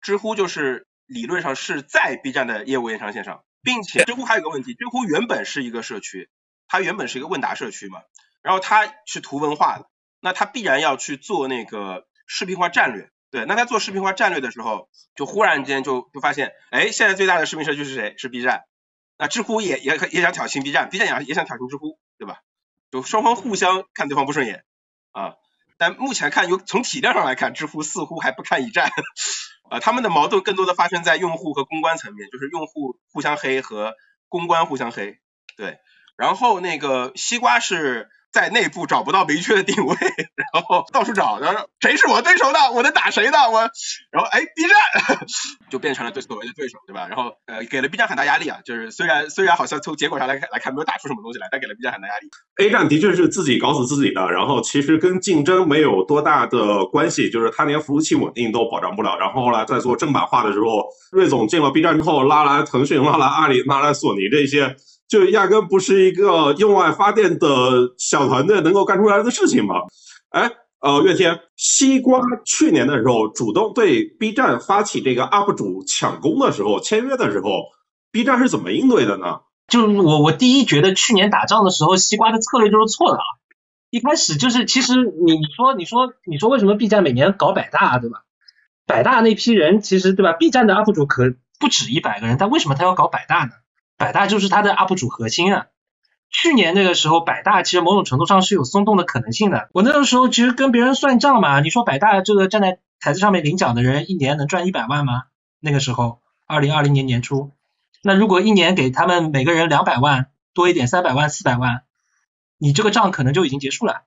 [0.00, 6.28] 知乎就是理论上是在 B 站的业务延长线上，并且知乎还有个问题，知乎原本是一个社区，
[6.68, 8.00] 它原本是一个问答社区嘛，
[8.42, 9.86] 然后它是图文化的，
[10.20, 12.06] 那它必然要去做那个。
[12.32, 18.14] 视频化战略，对，那他做视频化战略的时候，就忽然间就就发现，哎，现在最大的视频社区是谁？
[18.18, 18.62] 是 B 站，
[19.18, 22.42] 那知乎也也也想挑衅 B 站，B 站也也想挑衅知乎，对吧？
[22.92, 24.62] 就双方互相看对方不顺眼
[25.10, 25.34] 啊。
[25.76, 28.92] 但目前看，有从体量上来看，知乎似乎还不堪一战，
[29.70, 33.94] 啊，他们的矛盾更多的发生在用户和公关层面，就是用户互相黑和
[34.28, 35.18] 公关互相黑，
[35.56, 35.78] 对。
[36.16, 38.10] 然后那个西瓜是。
[38.32, 39.96] 在内部找不到明确的定位，
[40.52, 43.60] 然后到处找，然后谁是我对手的，我能打谁的，我，
[44.10, 45.26] 然后哎，B 站
[45.70, 47.06] 就变成了对所谓的对手，对吧？
[47.08, 52.28] 然后呃，给了 B 站很大压力啊，就是虽然虽然好像从结果上来看来看没有打出什么东西来，但给了 B 站很大压力。
[52.62, 59.18] A 站的确是自己搞死自己的，然后其实跟竞争没有多大的关系，就是他连服务器稳定都保障不了。
[59.18, 64.76] 然后后来在做正版化的时候，瑞总进了 B 站之后，拉来腾讯，拉来阿里，拉来索尼这些。
[65.10, 67.48] 就压根不是一个用爱发电的
[67.98, 69.74] 小团队能够干出来的事情嘛？
[70.30, 77.64] 哎，呃，岳天，西瓜去年的时候主动对 B 站发起这个 UP 主抢攻的时候，签约的时候
[78.12, 79.40] ，B 站是怎么应对的呢？
[79.66, 83.24] 就是我我第一觉得去年打仗的时候，西瓜的策略就是错的啊！
[83.90, 88.22] 一开始就是其实你说你说你说为什么 B 站每年搞百大对吧？
[88.86, 93.50] 百大那批人其实对吧？B 站的 UP 主可不止一百个人，但为什么他要搞百大呢？
[94.00, 95.66] 百大就是它的 UP 主核心啊。
[96.30, 99.68] 去年那个时候，百大其实某种程度上是有松动的可能性的。
[99.74, 105.24] 我那个时候其实跟别人算账嘛，你说百大这个站在台子上面领奖的人，一年能赚一百万吗？
[105.60, 107.50] 那个时候，二零二零年年初，
[108.02, 111.82] 那如果一年给他们每个人两百万，多一点三百万、四百万，
[112.56, 114.04] 你这个账可能就已经结束了。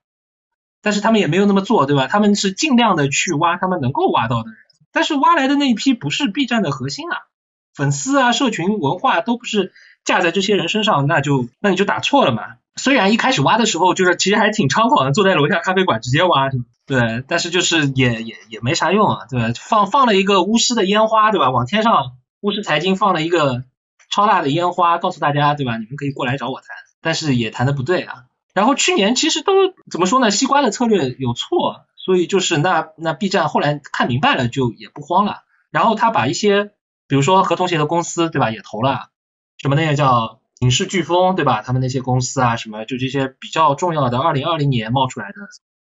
[0.82, 2.08] 但是他们也没有那么做，对吧？
[2.08, 4.58] 他们是尽量的去挖他们能够挖到的人，
[4.92, 7.28] 但是挖来的那一批不是 B 站的核心啊。
[7.74, 9.72] 粉丝啊，社群文化都不是
[10.06, 12.44] 架在这些人身上，那就那你就打错了嘛。
[12.76, 16.50] 虽然一开始挖的时候就是其实还挺猖狂的，坐在楼下咖啡馆直接挖，
[16.86, 19.54] 对，但是就是也也也没啥用啊，对吧？
[19.56, 21.52] 放放了一个巫师的烟花，对吧？
[21.52, 23.64] 往天上巫师财经放了一个
[24.10, 25.78] 超大的烟花，告诉大家，对吧？
[25.78, 26.68] 你们可以过来找我谈，
[27.02, 28.26] 但是也谈的不对啊。
[28.54, 29.54] 然后去年其实都
[29.90, 30.32] 怎么说呢？
[30.32, 35.44] 西瓜的策略有错，所以就是那那 B 站后来看明白了，就也不慌了。
[35.72, 36.72] 然后他把一些。
[37.14, 38.50] 比如说合同鞋的公司，对吧？
[38.50, 39.12] 也投了，
[39.60, 41.62] 什么那个叫影视飓风，对吧？
[41.62, 45.36] 他们那些公司啊，什么就这些比较重要的，二零二零年冒出来的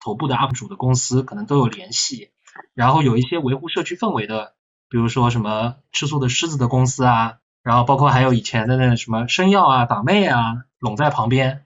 [0.03, 2.31] 头部的 UP 主的公司，可能都有联系。
[2.73, 4.55] 然后有一些维护社区氛围的，
[4.89, 11.65] 比如说什么吃素的狮子的公司啊，然后包括还有以前的那什么生药啊、党妹啊，拢在旁边，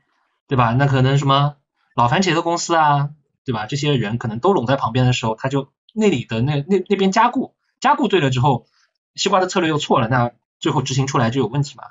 [0.50, 0.74] 对吧？
[0.74, 1.56] 那可能什么
[1.96, 3.12] 老番茄的公司啊，
[3.46, 3.68] 对吧？
[3.68, 8.68] 这些人可能都拢在旁边的时候，他就那里的那那那边加固加固对了之后。
[9.16, 11.84] 西瓜的策略又错了，那最后执行出来就有问题嘛？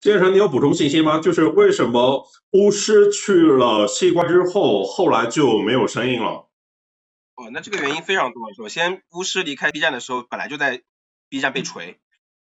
[0.00, 1.18] 建成，你有补充信息吗？
[1.18, 6.48] 就是为什么巫师去了西瓜之后，后来就没有声音了？
[7.34, 8.54] 哦，那这个原因非常多。
[8.54, 10.82] 首先，巫师离开 B 站的时候，本来就在
[11.28, 11.98] B 站被锤，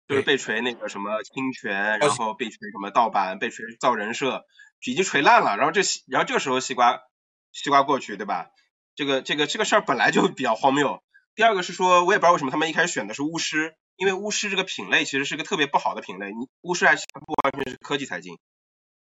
[0.07, 4.45] 就是被锤那个什么侵权，然后被锤什么盗版，被锤造人设，
[4.85, 5.57] 已经锤烂了。
[5.57, 7.01] 然后这然后这个时候西瓜
[7.51, 8.51] 西瓜过去，对吧？
[8.95, 11.01] 这个这个这个事儿本来就比较荒谬。
[11.35, 18.37] 第二个是说，我也不知道为什么他们一开始选的是巫师，因为巫师这个品类其实是个特别不好的品类，你巫师还是不完全是科技财经。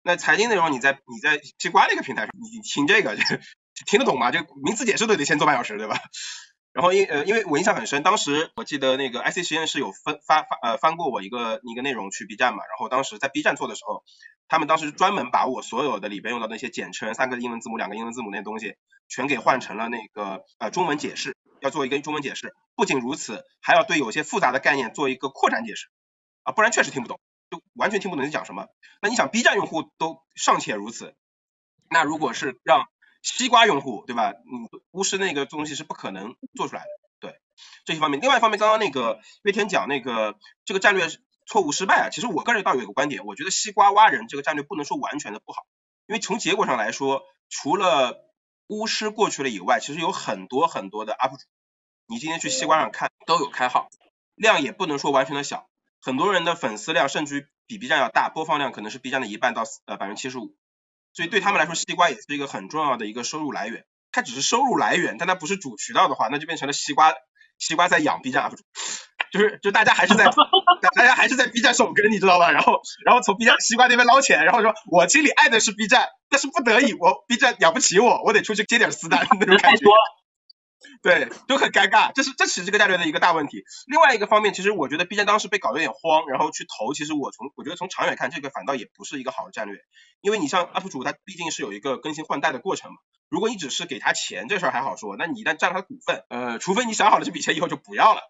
[0.03, 3.23] 那财经内容你在你在西瓜那个平台上，你听这个就
[3.85, 4.31] 听得懂吗？
[4.31, 5.99] 就名词解释都得先做半小时，对吧？
[6.73, 14.03] 然后因呃，因为我印象很深，当时我记得那个 IC 实验室有分发发呃翻过我一个一个内容去 B 站嘛，然后当时在 B 站做的时候，
[14.51, 18.75] 他们当时专门把我所有的里边用到那些简称，三个英文字母、两个英文字母那些东西，
[19.07, 22.53] 全给换成了那个呃中文解释，要做一个中文解释。
[22.75, 25.87] 不仅如此，还要对有些复杂的概念做一个扩展解释
[26.43, 28.67] 啊，不然确实听不懂，就完全听不懂你讲什么。
[29.01, 31.15] 那你想 B 站用户都尚且如此，
[31.89, 32.89] 那如果是让
[33.21, 34.31] 西瓜用户对吧？
[34.31, 36.89] 嗯，巫师那个东西是不可能做出来的。
[37.21, 37.39] 对，
[37.85, 38.19] 这一方面。
[38.19, 40.35] 另外一方面，刚刚那个岳天讲那个
[40.65, 41.07] 这个战略
[41.51, 45.65] 错误失败啊，其实我个人倒有一个观点，我觉得西瓜挖人这个战略不能说完全的不好，
[46.07, 48.23] 因为从结果上来说，除了
[48.67, 51.43] 巫师过去了以外，其实有很多很多的 UP 主，
[52.07, 53.89] 你今天去西瓜上看都有开号，
[54.35, 55.67] 量也不能说完全的小，
[55.99, 60.55] 很多人的粉丝量甚至于比 B 站要大，播放量可能是 B 站的一半到呃百分之七十五。
[61.11, 63.85] 所以对他们来说，西瓜也是一个很重要的一个收入来源。
[64.13, 67.13] 它只是收入来源，但它不是主渠道的话，那就变成了西瓜
[67.57, 68.63] 西瓜在养 B 站 UP 主，
[69.31, 70.25] 就是就大家还是在
[70.95, 72.51] 大家还是在 B 站首跟，你知道吧？
[72.51, 79.77] 然后然后从 B 站西瓜那边捞钱，然后说我心里爱的是 B 站，但是不得已我 B 站养不起我，我得出去接点私单 那种感觉。
[79.77, 80.01] 太多了，
[81.01, 83.63] 对，就很尴尬，这是这是这个战略的一个大问题。
[83.87, 89.77] 另外一个方面，其实我觉得 B 站当时被搞得有点慌，然后去投，其实我从我觉得从长远看，这个反倒也不是一个好的战略，
[90.21, 92.97] 因为你像 UP 主他毕竟是有一个更新换代的过程嘛。
[93.29, 98.21] 如果你只是给他钱，这事儿还好说，那你一旦占了他股份，呃，除非你想好了这笔钱以后就不要了，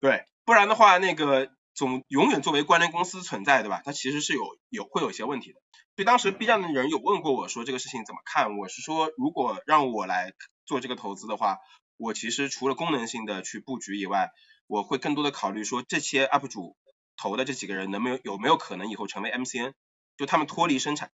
[0.00, 3.82] 对，不然的话，那个总永远作为关联公司存在，对吧？
[3.84, 5.60] 它其实是有有会有一些问题的。
[5.94, 10.32] 所以当时 B 站的人有问过我说这个事情怎么看，我是说如果让我来
[10.66, 11.58] 做这个投资的话。
[11.98, 14.30] 我其实除了功能性的去布局以外，
[14.66, 16.76] 我会更多的考虑说这些 UP 主
[17.16, 19.74] 投的这几个人能没有有没有可能以后成为 MCN，
[20.16, 21.10] 就他们脱离生产，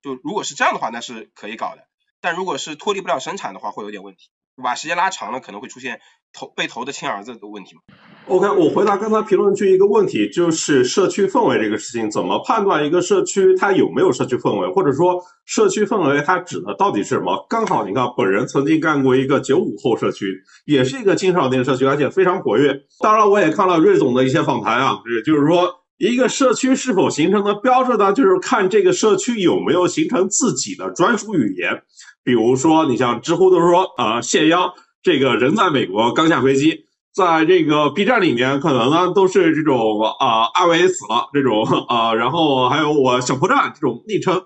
[0.00, 1.86] 就如果是这样的话，那是可以搞的。
[2.20, 6.00] 但如果是脱离不了生产的话，会有点问题，把时间拉长了，可能会出现
[6.32, 7.80] 投被投的亲儿子的问题嘛。
[8.26, 17.44] OK，我回答刚才评论区一个问题，就是社区氛围这个事情，怎么判断一个社区它有没有社区氛围，或者说社区氛围它指的到底是什么？
[17.48, 20.26] 刚好你看，本人曾经干过一个九五后社区，
[20.66, 22.72] 也是一个青少年社区，而且非常活跃。
[23.00, 31.82] 当然，我也看了瑞总的一些访谈啊，也就是说，一个社区是否形成的标志呢，就是看这个社区有没有形成自己的专属语言。
[32.24, 36.86] 比如说，你像知乎都说，呃，谢央这个人在美国刚下飞机。
[37.14, 44.42] 在这个 B 站里面，可能呢都是这种啊，阿伟死了这种啊，然后还有我小破站这种昵称，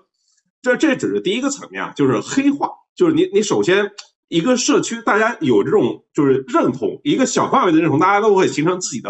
[0.61, 3.89] 这这只是第一个层面啊，就是黑化，就是你你首先
[4.27, 9.09] 一个社区大家有这种就是认同，一个小范围的认同，大家都会形成自己的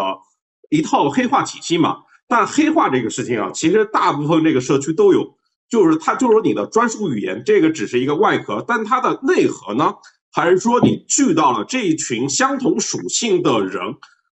[0.69, 1.97] 一套黑化体系嘛。
[2.27, 5.33] 但黑化这个事情啊，其实大部分这个社区都有，
[5.69, 9.93] 就是它就是你的专属语言，这个只是一个外壳，但它的内核呢？
[10.31, 13.81] 还是说你聚到了这一群相同属性的人，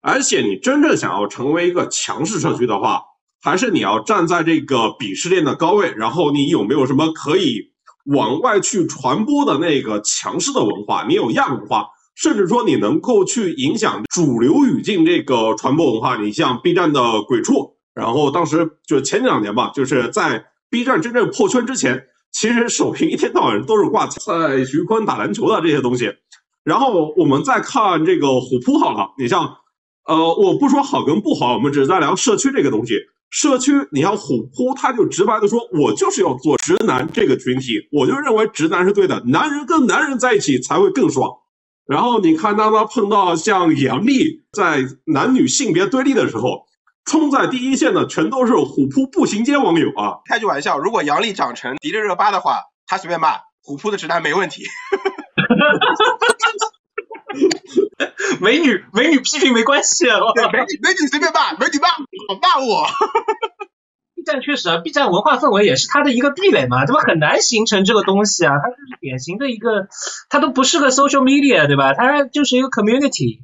[0.01, 3.01] 而且你真正想要成为一个强势社区的话，
[3.39, 7.59] 还是你要站在这个鄙视链的高位，然后你有没有什么可以
[8.05, 11.05] 往外去传播的那个强势的文化？
[11.07, 16.17] 你有亚文化，甚至说你能够去影响主流语境这个传播文化。
[16.17, 22.05] 你像 B 站的鬼畜，然后当时就前两年吧，就是在 B 站真正破圈之前。
[22.33, 26.09] 其实首屏一天到晚都是挂蔡徐坤打篮球的这些东西，
[26.63, 29.57] 然后我们再看这个虎扑好了，你像，
[30.07, 32.93] 呃，我不说好跟不好，我们只是在聊社区这个东西。
[33.31, 41.29] 社区，你像虎扑，他就直白的说，我就是要做直男这个群体，我就认为直男是对的，男人跟男人在一起才会更爽。
[41.85, 46.65] 然后你看，当他碰到像杨笠在男女性别对立的时候。
[47.05, 50.19] 冲在第一线的全都是虎扑步行街网友啊！
[50.25, 54.63] 开句玩笑，如果杨笠长成迪丽热巴的话，他随便骂虎扑的直男没问题。
[58.39, 61.89] 美女美女批评没关系，啊对美女美女随便骂，美女骂
[62.29, 62.87] 我骂我。
[64.15, 69.87] B 站确实啊，B 站文化氛围也是它的一个壁垒嘛，这不很难形成这个东西啊，它就是典型的一个，
[70.29, 71.93] 它都不是个 social media 对吧？
[71.93, 73.41] 它就是一个 community。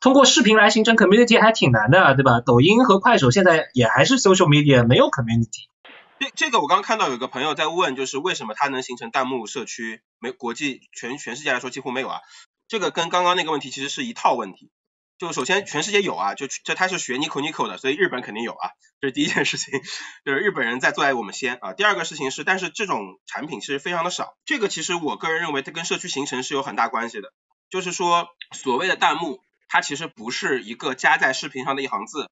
[0.00, 2.40] 通过视频来形成 community 还挺难的，对吧？
[2.40, 5.66] 抖音和快手现在也还是 social media，没有 community。
[6.20, 10.02] 这这个我刚看到有个朋友在问，就是为什么它能形成弹幕社区？
[10.18, 12.20] 没国际全全世界来说几乎没有啊。
[12.68, 14.70] 这个跟刚刚那个问题其实是一套问题。
[15.18, 18.70] 就首先全世界有啊，就这它是学 Nico Nico 的，所以日本肯定有啊，
[19.00, 19.80] 这是第一件事情，
[20.24, 21.72] 就是日本人在做在我们先啊。
[21.72, 27.32] 第二个事情是，但是这种产品其实非常的少，这个其实我个人认为它跟社区形成是有很大关系的，
[27.68, 32.28] 就是说所谓的弹幕，它其实不是一个加在视频上的一行字，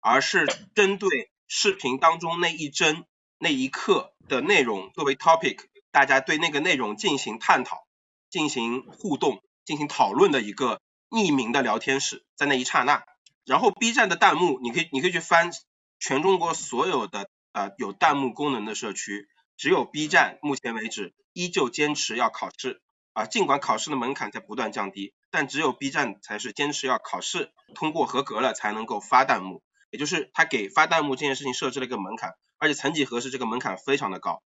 [0.00, 3.04] 而是针对视频当中那一帧
[3.38, 5.58] 那一刻的内容作为 topic，
[5.92, 7.86] 大家对那个内容进行探讨、
[8.30, 10.80] 进行互动、进行讨论的一个。
[11.10, 13.02] 匿名的聊天室，在那一刹那，
[13.46, 15.50] 然后 B 站的弹幕，你可以你可以去翻
[15.98, 19.26] 全中国所有的呃有弹幕功能的社区，
[19.56, 22.82] 只有 B 站目前为止依旧坚持要考试
[23.14, 34.42] 啊，尽管考试的门槛在不断降低，但只有 B 站才是坚持要考试，通过合格了才能够发弹幕，也就是他给发弹幕这件事情设置了一个门槛，而且曾几何时这个门槛非常的高，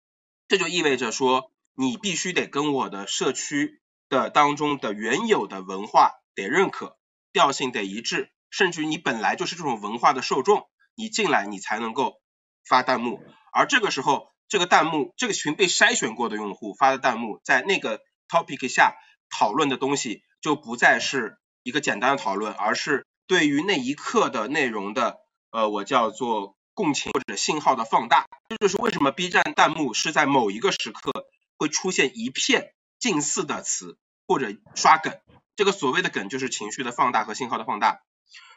[0.49, 6.13] 这就意味着说你必须得跟我的社区的当中的原有的文化。
[6.35, 6.97] 得认可，
[7.33, 12.21] 调性得一致，甚至于你本来就是这种文化的受众，你进来你才能够
[12.65, 13.21] 发弹幕。
[13.53, 18.95] 而这个时候，这个弹幕，这个群被筛选过的用户发的弹幕，在那个 topic 下
[19.37, 25.19] 讨论的东西，就不再是一个简单的讨论，而是对于那一刻的内容的，
[25.51, 28.27] 呃，我叫做共情或者信号的放大。
[28.49, 31.27] 这就是为什么 B 站弹幕是在某一个时刻
[31.59, 35.13] 会出现一片近似的词或者刷梗。
[35.57, 38.01] 这个所谓的梗就是情绪的放大和信号的放大，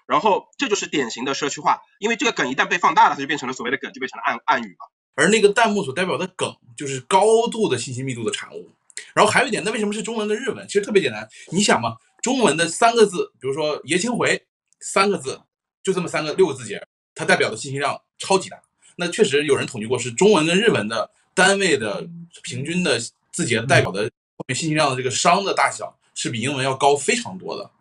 [0.06, 4.92] 然后这就是典型的社区化，因为这个梗一旦被放大了，它就变成了所谓的梗，就变成了暗暗语了。
[5.16, 8.72] 而那个弹幕所代表的梗，就是高度的信息密度的产物。
[9.14, 10.66] 然后还有一点，那为什么是中文跟日文？
[10.68, 14.42] 其实特别简单，你想嘛，中文的三个字，比如说爷青回
[14.80, 15.40] 三个字，
[15.84, 16.86] 就这么三个六个字节，
[17.16, 18.62] 它代表的信息量超级大。
[18.96, 22.08] 那确实有人统计过，是中文跟日文的单位的
[22.44, 23.00] 平均的
[23.32, 24.04] 字节代表的
[24.38, 25.98] 后面信息量的这个商的大小。
[26.14, 27.72] 是比英文要高非常多的，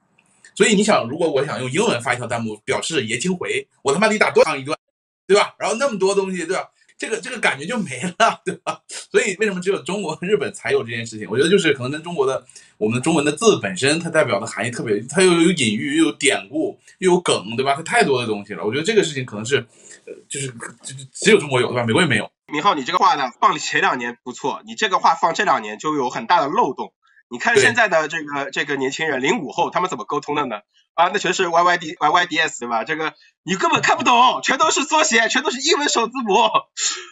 [0.55, 4.79] 所以你想，如果我想用英文发一条弹幕表示爷青回，我他妈得打多长一段，
[5.27, 5.53] 对吧？
[5.59, 6.71] 然后那么多东西，对吧？
[7.01, 8.79] 这个这个感觉就没了，对吧？
[9.11, 11.27] 所以为什么只有中国和、日本才有这件事情？
[11.31, 12.45] 我觉得就是可能跟中国的
[12.77, 17.75] 我们中文的字本身，它代表的含义特别，它又有隐喻，又有典故，又有梗，对吧？
[17.75, 18.63] 它太多的东西了。
[18.63, 19.57] 我觉得这个事情可能是，
[20.05, 20.49] 呃，就是
[20.83, 21.85] 就是只有中国有，对吧？
[21.87, 22.31] 美国也没有。
[22.53, 26.93] 明浩，你这个话呢，放前两年不错，你这个话放这两年就有很大的漏洞。
[27.31, 30.57] 你看现在的这个这个年轻人零五后，他们怎么沟通的呢？
[30.95, 32.83] 啊，那全是 Y Y D Y Y D S 对吧？
[32.83, 33.15] 这个
[33.45, 36.35] 你根本看不懂，全都是缩写，全都是英文首字母，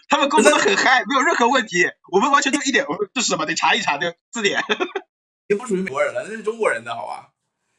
[0.08, 1.88] 他们沟通的很嗨，没有任何问题。
[2.10, 3.46] 我们完全就一点，这是什么？
[3.46, 4.62] 得查一查这个字典。
[5.46, 7.28] 也不属于美国人了，那是中国人的好吧？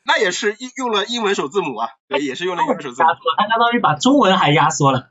[0.05, 3.09] 那也是用用了英文首字母啊，对，也是用了英文首字母。
[3.37, 5.09] 他相当于把中文还压缩了，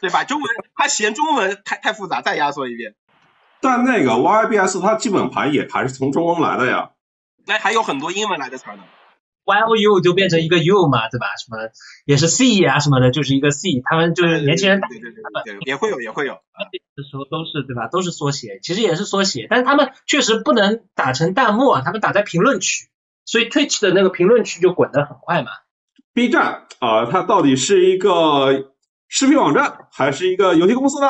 [0.00, 0.24] 对把？
[0.24, 2.94] 中文他嫌中文太太复杂，再压缩一遍。
[3.60, 6.90] 但那个 YYBS 它基本盘也还是从中文来的呀，
[7.46, 8.84] 那还有很多英文来的词呢。
[9.44, 11.28] YOU 就变成一个 U 嘛，对吧？
[11.42, 11.70] 什么
[12.04, 13.80] 也是 C 啊什么的，就是一个 C。
[13.82, 16.34] 他们就是年轻人，对对对对，也会有也会有。
[16.34, 17.88] 的时候都是对吧？
[17.88, 22.88] 都是缩写，其实也是缩写，但是他们确实不能打成弹幕啊，他们打在评论区，
[23.24, 25.48] 所以 Twitch 的那个评论区就滚得很快嘛。
[26.12, 28.74] B 站啊，它到底是一个
[29.08, 31.06] 视频网站还是一个游戏公司呢？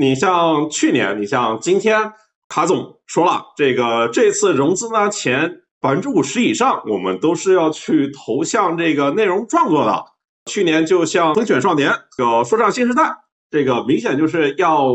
[0.00, 2.12] 你像去年，你像今天，
[2.48, 10.04] 卡总说了，这个这次融资呢，前百分之五十以上，我们都是要去投向这个内容创作的。
[10.46, 13.02] 去年就像《风犬少年》和《说唱新时代》，
[13.50, 14.86] 这个明显就是要，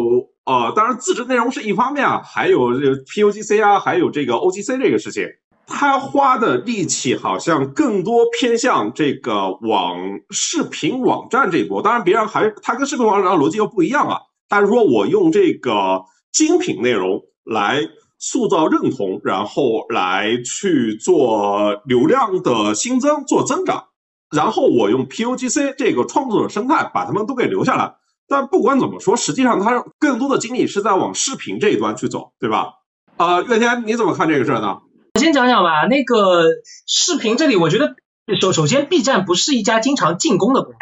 [0.46, 5.28] 呃，当然自制内容是一方面啊，还有这个 PUGC 啊，还有这个 OGC 这个事情，
[5.68, 9.98] 他花的力气好像更多偏向这个网
[10.30, 11.82] 视频网站这一波。
[11.82, 14.18] 当然，别人还他跟视频网站逻辑又不一样啊。
[14.62, 17.82] 他说：“我用这个精品内容来
[18.20, 23.86] 塑造认同，然后来去做流量的新增、做增长，
[24.30, 27.96] 然后我用 PUGC 这个创作者生态把他们都给留下来。
[28.28, 32.74] 但不管怎么说，实际上他更多的精力是在往视频这一端去走，对吧？
[33.18, 34.80] 啊，岳天，你怎么看这个事儿呢？
[35.16, 35.86] 我先讲讲吧。
[35.88, 36.46] 那个
[36.88, 37.96] 视频这里，我觉得
[38.40, 40.78] 首首先，B 站不是一家经常进攻的公司。”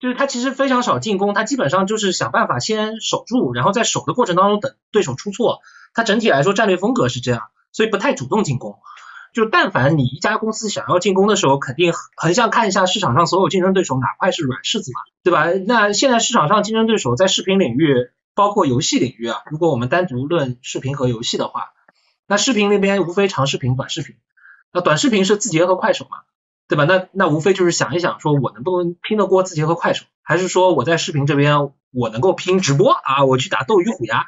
[0.00, 5.60] 就是他其实非常少进攻，他基本上就是想办法先守住，然后在守的过程当中等对手出错。
[5.94, 7.42] 他整体来说战略风格是这样，
[7.72, 8.78] 所以不太主动进攻。
[9.32, 15.46] 就但凡你一家公司想要进攻的时候，肯定横向看一下市场上所有竞争对手哪块是软柿子嘛，对吧？
[15.66, 21.72] 那现在市场上竞争对手在视频领域，包括游戏领域啊，如果我们单独论视频和游戏的话，
[22.26, 24.16] 那视频那边无非长视频、短视频。
[24.72, 26.18] 那短视频是字节和快手嘛？
[26.68, 26.84] 对吧？
[26.84, 33.24] 那那无非就是想一想，说我能不能拼得过字节和快手，还是说我在视频这边我能够拼直播啊？
[33.24, 34.24] 我去打斗鱼虎牙，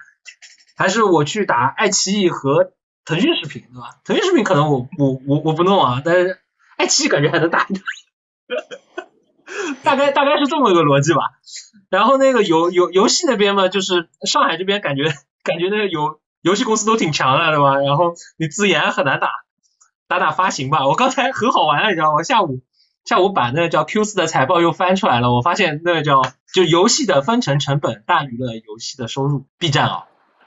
[0.77, 2.73] 还是我去打爱奇艺和
[3.05, 3.99] 腾讯视频，对吧？
[4.05, 6.39] 腾讯视频可能我我我我不弄啊，但是
[6.77, 7.83] 爱奇艺感觉还能打一点。
[9.83, 11.21] 大概大概是这么一个逻辑吧。
[11.89, 15.05] 然后那个游游游戏那边嘛，就是上海这边感觉
[15.43, 17.77] 感觉那个游游戏公司都挺强的，对吧？
[17.79, 19.31] 然后你自研很难打，
[20.09, 20.87] 打打发行吧。
[20.87, 22.23] 我刚才很好玩，你知道吗？
[22.23, 22.61] 下午
[23.05, 30.05] 下午把那个叫 Q 四的财报又翻出来了，我发现那个叫就游戏的分成成本大于了游戏的收入，B 站啊，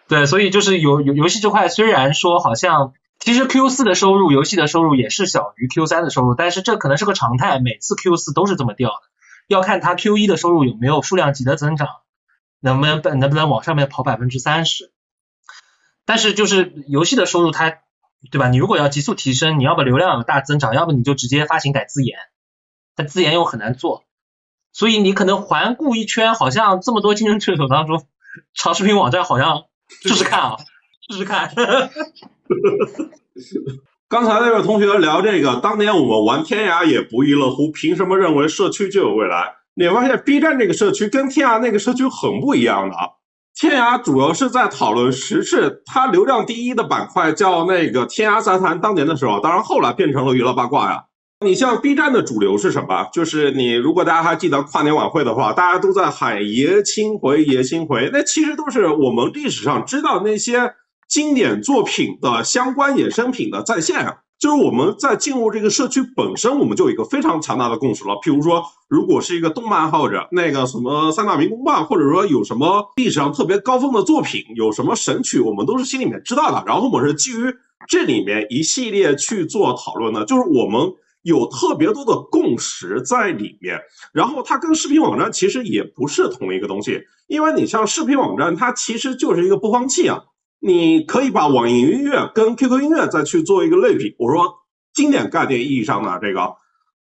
[0.08, 2.94] 对，所以就是游游游戏这块虽然说好像。
[3.22, 8.96] 其实 Q 四的收入，游戏的收入也是小于 Q 三的收入，但是这可能是个常态，每次 Q 四都是这么掉的，
[9.50, 11.90] 要看它 Q 一的收入有没有数量级的增长，
[12.62, 14.94] 能不能能不能往上面跑百分之三十。
[16.06, 17.80] 但是就是游戏的收入它，
[18.32, 18.50] 对吧？
[18.50, 22.18] 你如果要急速提升，你要不流量有大增长，要不你就直接发行改自研，
[22.96, 24.04] 但自研又很难做，
[24.74, 28.06] 所以你可能环顾一圈，好像这么多竞争对手当中，
[28.54, 29.64] 长视频网站好像
[30.04, 30.58] 试试看啊。
[31.10, 31.54] 试试看。
[34.08, 39.56] 刚才那位同学聊这个，当年我们玩天涯也不亦乐乎，凭什么认为社区就有未来？
[39.76, 42.96] 你发现 B 站这个社区跟天涯那个社区很不一样的。
[43.60, 48.80] 天涯主要是在讨论时事，它流量第一的板块叫那个天涯杂谈。
[48.80, 51.04] 当年的时候，当然后来变成了娱乐八卦呀。
[51.46, 53.10] 你像 B 站的主流是什么？
[53.12, 60.74] 就是你如果大家还记得跨年晚会的话，大家都在喊爷青回，爷青回，那其实都是我们历史上知道那些。
[61.10, 68.14] 经典作品的相关衍生品的再现啊，就是我们在进入这个社区本身，我们就有一个非常强大的共识了。
[68.24, 76.64] 譬如说，如果是一个动漫爱好者，那个什么三大民工漫，或者说有什么历史上特别高峰的作品，有什么神曲，我们都是心里面知道的。
[76.66, 77.54] 然后我们是基于
[77.86, 80.90] 这里面一系列去做讨论的，就是我们
[81.24, 83.78] 有特别多的共识在里面。
[84.14, 90.24] 然后它跟视频网站其实也不是同一个东西，因为你像视频网站，它其实就是一个播放器啊。
[90.60, 94.16] 你可以把网易云音乐跟 QQ 音乐再去做一个类比。
[94.20, 94.56] 我说
[94.94, 96.56] 经典概念意义上的这个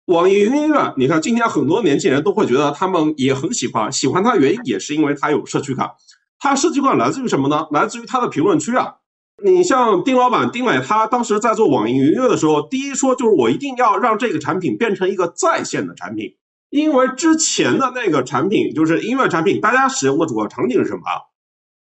[0.06, 5.90] 网易云音乐，你看今天很多年轻人都会觉得他们也很喜欢，喜欢它的原因也是因为它有社区感。
[6.38, 7.66] 它社区感来自于什么呢？
[7.70, 8.94] 来自于它的评论区啊。
[9.42, 16.34] 你像丁老板丁磊，他当时在做网易云音乐的时候，第一说就是我一定要让这个产品变成一个在线的产品，
[16.70, 21.02] 因为之前的那个产品就是音乐产品，大家使用的主要场景是什么？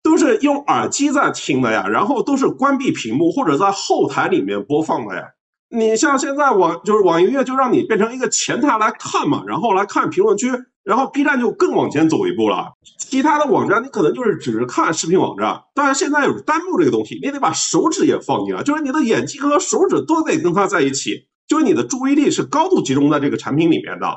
[0.07, 5.23] 都是用耳机在听的呀，然后都是关闭屏幕或者在后台里面播放的呀。
[5.69, 10.49] 你像现在网就是网易音乐就让你变成一个前台来看嘛，然后来看评论区，
[10.85, 12.71] 然后 B 站就更往前走一步了。
[12.97, 24.07] 其他的网站你可能就是只是看视频网站，但是现在有弹幕这个东西，你得把手指也放进来，就是你的眼睛和手指都得跟它在一起，就是你的注意力是高度集中在这个产品里面的。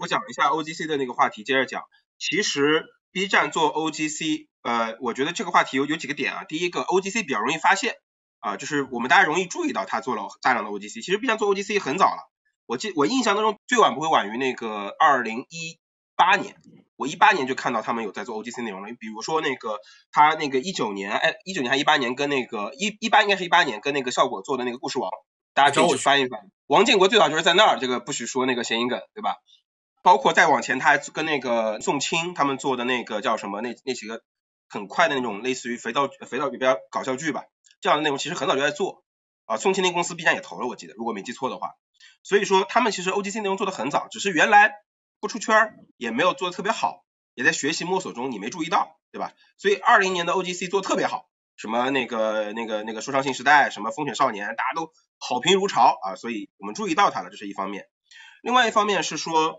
[0.00, 1.82] 我讲一下 OGC 的那个话题，接着讲，
[2.18, 4.47] 其实 B 站做 OGC。
[4.62, 6.44] 呃，我觉得这个话题有有几个点啊。
[6.44, 7.94] 第一个，OGC 比较容易发现
[8.40, 10.94] 啊，就是我们大家容易注意到他做了大量的 OGC。
[10.94, 12.30] 其实 B 站做 OGC 很早了，
[12.66, 15.78] 我记我印象当中最晚不会晚于那个二零一
[16.16, 16.56] 八年，
[16.96, 18.88] 我一八年就看到他们有在做 OGC 内容了。
[18.98, 19.78] 比如说那个
[20.10, 25.10] 他那个一九年，哎，一九年还一八年跟那个一一八应该是一八年跟那个效果做的那个故事王，
[25.54, 26.40] 大家可以去翻一翻。
[26.66, 29.36] 王建国最早就是在那儿，这个不许说那个谐音梗，对吧？
[30.02, 34.22] 包括再往前，他还跟那个宋青他们做的那个叫什么那那几个。
[34.68, 37.44] 很快的那种类似于肥皂肥皂比较搞笑剧吧，
[37.80, 39.04] 这样的内容其实很早就在做
[39.46, 39.56] 啊。
[39.56, 41.74] 宋庆龄公司 B 站也投了，我记得如果没记错的话。
[42.22, 44.74] 所以说他们其实 OGC 内容做的很早，只是原来
[45.20, 47.04] 不出圈，也没有做的特别好，
[47.34, 49.32] 也在学习摸索中，你没注意到，对吧？
[49.56, 57.86] 所以二零年的 OGC 做特别好，什么那个那个那个说唱新时代，什么风犬少年，大家都好评如潮啊，所以我们注意到它了，这是一方面。
[58.42, 59.58] 另外一方面是说，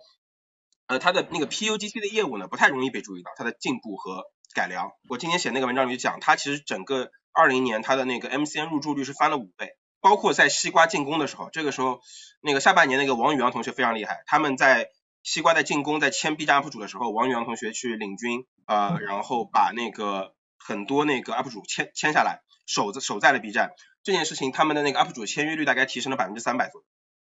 [0.87, 4.25] 呃，它的那个 PUGC 的业务呢，不太容易被注意到，它的进步和。
[4.53, 12.01] 改良，我今天写那个文章里讲，它其实整个二零年它的那个 MCN 入驻率是翻了五倍，包括在西瓜进攻的时候，这个时候
[12.41, 14.89] 那个下半年那个王宇阳同学非常厉害，他们在
[15.21, 23.71] 西瓜在进攻在签 B 站 UP 主的时候，王宇阳同学去领军啊，然后把那个很多那个 UP 主签签下来，守在守在了 B 站，
[24.01, 26.87] 这件事情他们的那个 UP 主签约率大概提升了百分之三百左右，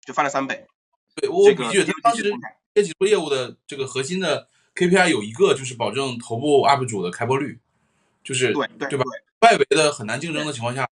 [0.06, 0.68] 就翻了三倍。
[1.16, 2.34] 对，我比觉当时
[2.74, 4.50] 这几波业务的这个核心的。
[4.76, 7.58] KPI 有一个就是保证头部 UP 主的开播率，
[8.24, 9.06] 就是对对吧？
[9.42, 10.88] 外围的很难竞争的情况下，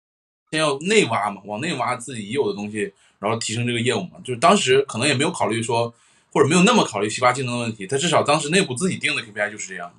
[0.50, 4.18] 先要内挖嘛，往内挖自己已有的东西，然后提升这个业务嘛。
[4.24, 5.94] 就是当时可能也没有考虑说，
[6.32, 9.94] 或者没有那么考虑西瓜竞争的问题，他至少当时内部自己定的 KPI 就是这样的。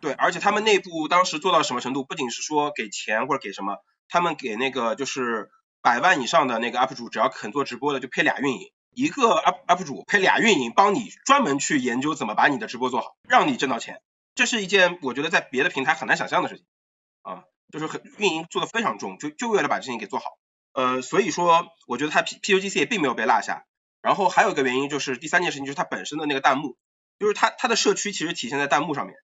[0.00, 2.04] 对，而且他们内部当时做到什么程度？
[2.04, 3.78] 不仅是说给钱或者给什么，
[4.08, 5.50] 他们给那个就是
[5.82, 8.70] 百万以上的那个 UP 主，只要肯做直播的，就配俩运营。
[8.94, 14.00] 一个 up up 主配俩运营，帮你专门去研究怎么把你的直播做好，让你挣到钱。
[14.34, 16.64] 这是一件我觉得在别的平台很难想象的事情
[17.22, 20.38] 啊，就是很运营做的非常重，就就为了把事情给做好。
[20.72, 23.64] 呃，所以说我觉得它 P P U G C 也并没有被落下。
[24.02, 26.76] 然后还有一个原因就是第三件事情就是它本身的那个弹幕，
[27.18, 29.16] 就是它它的社区其实体现在弹幕上面，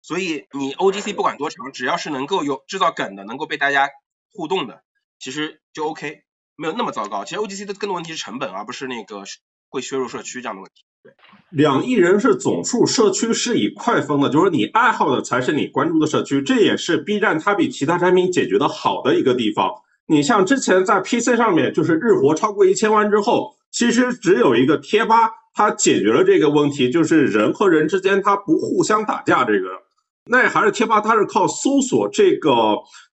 [0.00, 3.90] 所以你 OGC 不管多长，只要是能够有制造梗的，能够被大家
[4.32, 4.84] 互动的，
[5.18, 6.22] 其实就 OK，
[6.58, 7.24] 没有那么糟糕。
[7.24, 9.22] 其实 OGC 的更多问题是成本，而不是那个
[9.70, 10.82] 会削弱社区这样的问题。
[11.02, 11.12] 对，
[11.50, 19.70] 两亿人是总数，社区是以块分的，就是你爱好的才是你关注的社区，这也是 B 站它比其他产品解决的好的一个地方。
[20.08, 29.44] 你像之前在 PC 上面，就是日活超过一千万之后，其实只有一个贴吧，它解决了这个问题，就是人和人之间它不互相打架。
[29.44, 29.68] 这个，
[30.24, 32.50] 那还是贴吧，它是靠搜索这个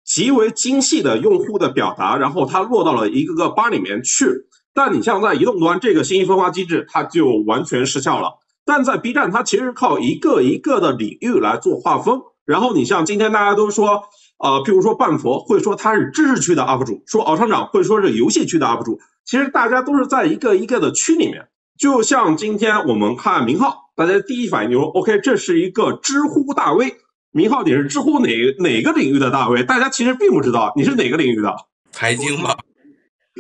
[0.06, 4.28] 极为精细的用户的表达，然后它落到了一个个吧里面去。
[4.74, 8.30] 但你像在移动端，这个信息分发机制它就完全失效了。
[8.66, 12.20] 但在 B 站，它其实靠一个一个的领域来做划分。
[12.46, 14.04] 然后你像今天大家都说，
[14.38, 19.00] 呃，譬如说半佛会说他是知识区的 UP 主，说敖厂长会说是游戏区的 UP 主。
[19.24, 21.48] 其实大家都是在一个一个的区里面。
[21.80, 26.94] 就像今天我们看明浩，大家第一反应就说，OK，这是一个知乎大 V。
[27.36, 28.30] 明浩，你是知乎哪
[28.60, 29.64] 哪个领域的大 V？
[29.64, 31.54] 大家其实并不知道你是哪个领域的。
[31.92, 32.56] 财经吧，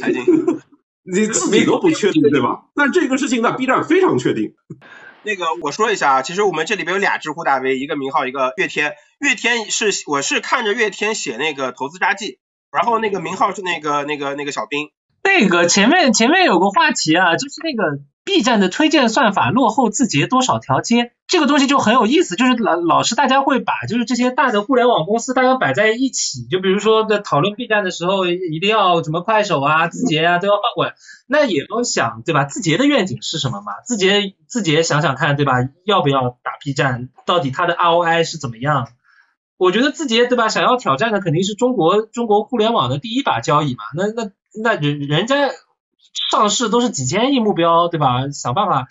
[0.02, 0.22] 财经。
[1.10, 2.66] 你自己都不确定对吧？
[2.76, 4.54] 但这个事情在 B 站非常确定。
[5.24, 8.96] 那个我说一下啊，其实我们这里边有俩知乎大 V，一个明浩，一个月天。
[9.20, 12.40] 月天是我是看着月天写那个投资札记，
[12.74, 14.90] 然后那个明浩是那个那个那个小兵。
[15.24, 21.14] 那个前面前面有个话题啊，就是那个 B 站的推荐算法落后字节多少条街。
[21.28, 30.96] 这个东西就很有意思，就是老老是大家会把就是这些大的互联网公司大家摆在一起，就比如说在讨论 B 站的时候，一定要什么快手啊、字节啊都要放过来，
[31.28, 32.46] 那也都想对吧？
[32.46, 33.74] 字节的愿景是什么嘛？
[33.86, 35.54] 字节字节想想看对吧？
[35.86, 37.10] 要不要打 B 站？
[37.26, 38.88] 到底它的 ROI 是怎么样？
[39.58, 40.50] 我觉得字节对吧？
[40.50, 43.84] 想要挑战的肯定是中国中国互联网的第一把交椅嘛。
[43.96, 44.32] 那那
[44.64, 45.36] 那人人家
[46.32, 48.30] 上市都是几千亿目标对吧？
[48.32, 48.88] 想办法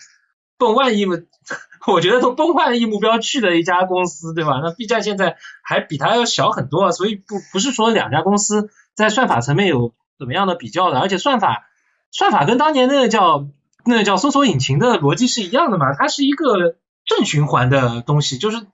[0.57, 1.15] 奔万亿目。
[1.87, 4.59] 我觉得都奔万亿目标去的一家公司，对吧？
[4.63, 11.67] 那 B 站现在还比它要小很多，所以不不是说两家公司在算法层面有怎么样的比较的，而且算法
[12.09, 13.47] 算法跟当年那个叫
[13.85, 18.65] 那个叫搜索引擎的逻辑是一样的嘛，它是一个正循环的东西，就是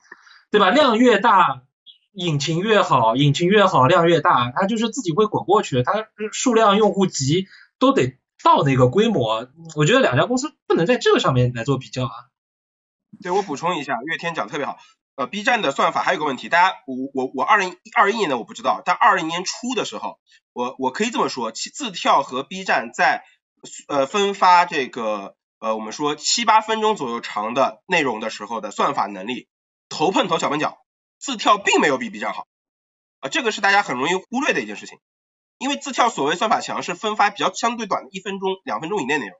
[0.50, 0.70] 对吧？
[0.70, 1.64] 量越大，
[2.14, 7.48] 引擎越好，引擎越好，量越大，它就是自己会滚过去，它数量用户集
[7.78, 12.12] 都得到那个规模，我觉得两家公司不能在这个上面来做比较啊。
[13.22, 14.78] 对我补充一下，月天讲特别好。
[15.16, 20.20] 呃，B 站的算法还有个问题，大家我我我二零二一年的我不知道，但二零年初的时候，
[20.54, 23.26] 我我可以这么说，自跳和 B 站在
[23.90, 29.50] 呃分发这个呃我们说七八分钟左右长的内容的时候的算法能力，
[29.90, 30.78] 头碰头小碰脚，
[31.20, 32.48] 自跳并没有比 B 站好
[33.20, 34.98] 啊，这个是大家很容易忽略的一件事情，
[35.62, 39.38] 因为字跳所谓算法强是分发比较相对短的一分钟两分钟以内内容，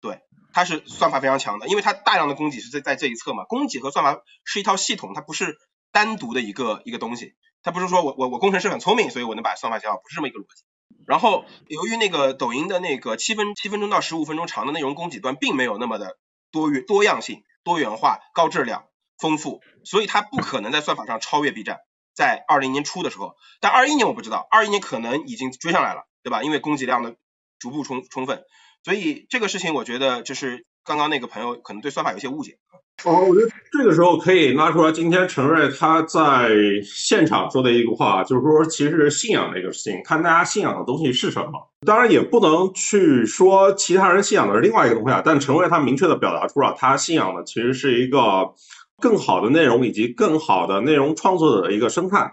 [0.00, 0.18] 对。
[0.52, 3.44] 它是算法非常强的，因为它大量的供给是在在这一侧嘛。
[3.44, 5.56] 供给和算法是一套系统，它不是
[5.92, 7.34] 单独的一个一个东西。
[7.62, 10.64] 它不是说我我我工程师很聪明，所以我能把算法写好，不是这么一个逻辑。
[11.06, 16.18] 然后由于那个抖音的那个七分七分钟到十五分钟长的内容供给端并没有那么的
[16.50, 18.86] 多元多样性、多元化、高质量、
[19.18, 21.78] 丰富，所以它不可能在算法上超越 B 站。
[22.20, 26.42] 在二零年初的时候，但二一年我不知道，二一年可能已经追上来了，对吧？
[26.42, 27.16] 因为供给量的
[27.58, 28.42] 逐步充充分。
[28.84, 32.58] 所以这个事情，我觉得就是刚刚那个朋友可能对算法有些误解。
[33.04, 36.50] 哦，我觉得这个时候可以拉出来，今天陈瑞他在
[36.84, 41.70] 现场说的一个话，就是说其实信仰这个事情，看大家信仰的东西是什么。
[41.86, 45.22] 当然也不能去说其他人信仰的是另外一个东西啊。
[45.24, 48.52] 但陈瑞他明确的表达出了他信仰的其实是一个
[49.00, 52.30] 更好的内容以及更好的内容创作者的一个生态。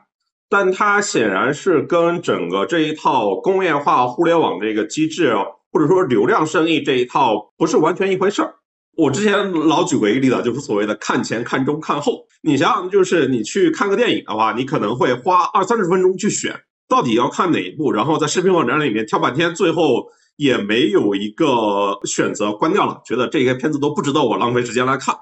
[0.50, 5.34] 但它显然是跟整个这一套工业化互联网这个机制。
[5.70, 8.56] 或者说流量生意这一套不是完全一回事儿。
[8.96, 12.26] 我之前老举过一个例子，就是所谓的看前、看中、看后。
[12.42, 16.56] 你想想，就是你去看个电影的话，你可能会花二三十分钟去选
[16.88, 20.08] 到底要看哪一部，然后在视频网站里面挑半天，最后
[20.38, 25.14] 也没有一个选择，关掉了，觉得这些片子都不值得我浪费时间来看。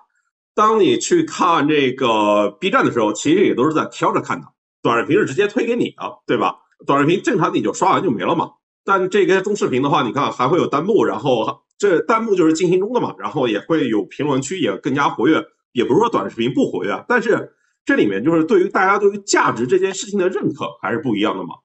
[0.56, 4.48] 当你去看这个 B 站的时候，其实也都是在挑着看的，
[4.82, 6.56] 短视频是直接推给你的，对吧？
[6.88, 8.50] 短视频正常你就刷完就没了嘛。
[8.84, 15.44] 但这个中视频的话，你看还会有弹幕，然后这弹幕就是进行中的嘛，然后也会有评论区，也更加活跃。
[15.74, 17.52] 也不是说短视频不活跃，但是
[17.84, 21.56] 这里面就是对于大家对于价值这件事情的认可还是不一样的嘛。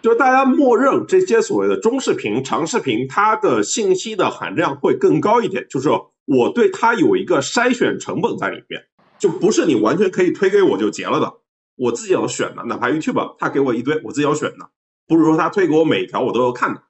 [0.00, 5.88] 就是大家默认这些所谓的中视频、长视频，它的信息的含量会更高一点，就是
[6.28, 8.82] 我对它有一个筛选成本在里面，
[9.18, 11.40] 就不是你完全可以推给我就结了的，
[11.74, 14.70] 我自己要选的，哪怕 YouTube 它给我一堆，我自己要选的。
[15.06, 16.82] 不是说他推给我每条我都要看的，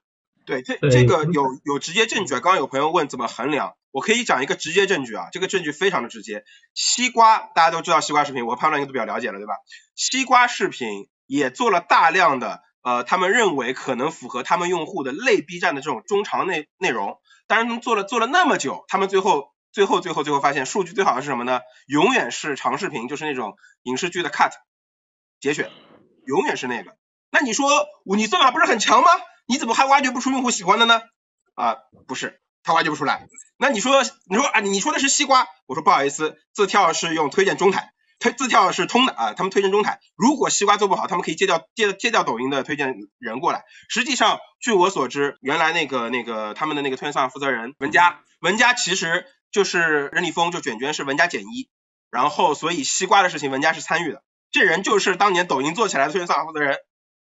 [0.44, 2.40] 对，这这个有有直接证据啊。
[2.40, 6.42] 刚刚有朋友问怎么衡量，我可以讲一个直接证据啊，这个证据非常的直接。
[6.74, 9.54] 西瓜大家都知道西瓜视频，我判断应该都比较了解了，对吧？
[9.94, 17.18] 西瓜视频也做了大量的呃，他们认为可能符合他们用户的类 B 站的这种中长内内容，
[17.48, 21.60] 但是他们做了做了那么久，他们最后最后最后最后发现数据最好的是什么呢？
[21.88, 24.52] 永远是长视频，就是那种影视剧的 cut
[25.40, 25.70] 节选，
[26.26, 26.96] 永远是那个。
[27.30, 27.68] 那你说
[28.04, 29.08] 你算法不是很强吗？
[29.46, 31.00] 你怎么还挖掘不出用户喜欢的呢？
[31.54, 31.76] 啊，
[32.06, 33.26] 不是，他挖掘不出来。
[33.56, 40.00] 那你说你说啊，你说的是西瓜，我说不好意思，字跳是用推荐中台，推自跳是通的啊，他们推荐中台。
[40.16, 43.64] 如果西瓜做不好，他们可以借调借借调抖音的推荐人过来。
[43.88, 51.68] 实际上，据我所知，原来那个那个他们的那个推荐算法负责人文佳，文佳其实就是任立峰就卷卷是文佳减一，
[52.10, 54.22] 然后所以西瓜的事情文佳是参与的。
[54.50, 56.76] 这人就是当年抖音做起来的推荐算法负责人，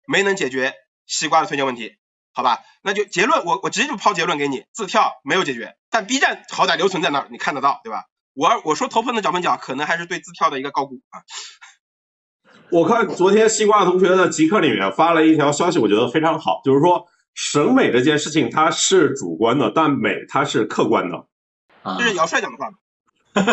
[0.05, 0.73] 没能解决
[1.05, 1.95] 西瓜的推荐问题，
[2.33, 2.59] 好吧？
[2.81, 8.03] 那就结论，我我直接就抛结论给你，自跳没有解决，但 B 站好歹留存在那儿，你看得到，对吧？
[8.33, 11.21] 我我说头碰的脚碰脚，可能还是对字跳的一个高估啊。
[12.69, 17.05] 我看昨天西瓜同学的极客里面发了一条消息，我觉得非常好，就是说
[17.35, 21.27] 审美这件事情它是主观的，但美它是客观的。
[21.83, 22.69] 啊这是姚帅讲的话，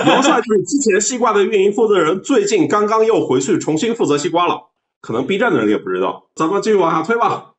[0.07, 4.71] 姚帅就是之前西瓜的运营负责人，最近刚刚又回去重新负责西瓜了，
[5.03, 6.31] 可能 B 站的人也不知道。
[6.35, 7.53] 咱们继续往下推吧。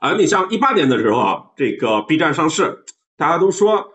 [0.00, 2.84] 啊，你像一八年的时候啊，这个 B 站上市，
[3.16, 3.93] 大家都说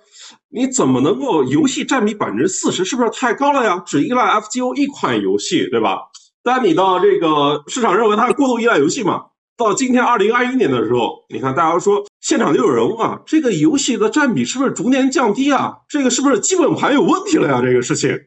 [0.50, 3.82] 你怎么能够游戏占比百分之四十，是不是太高了呀？
[3.86, 6.00] 只依赖 FGO 一款游戏，对吧？
[6.44, 9.24] 但你到这个市场认为它是过度依赖游戏嘛？
[9.58, 15.80] 到今天二零二一年的时候，你看大家说现场就有人问啊，这个游戏的占比是不是逐年降低啊？
[15.90, 17.62] 这个是不是基本盘有问题了呀？
[17.62, 18.18] 这个事情，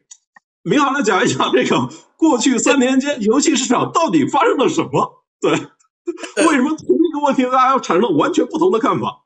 [0.61, 5.23] 明航来讲一讲这个过去三年间游戏市场到底发生了什么？
[5.41, 5.51] 对，
[6.45, 9.22] 为什么同一个问题大家要产生了完全不同的看法？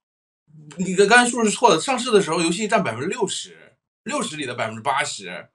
[0.80, 3.58] 你的刚才数是错的，上市的时候游戏占百分之六十，
[4.04, 5.48] 六十里的百分之八十。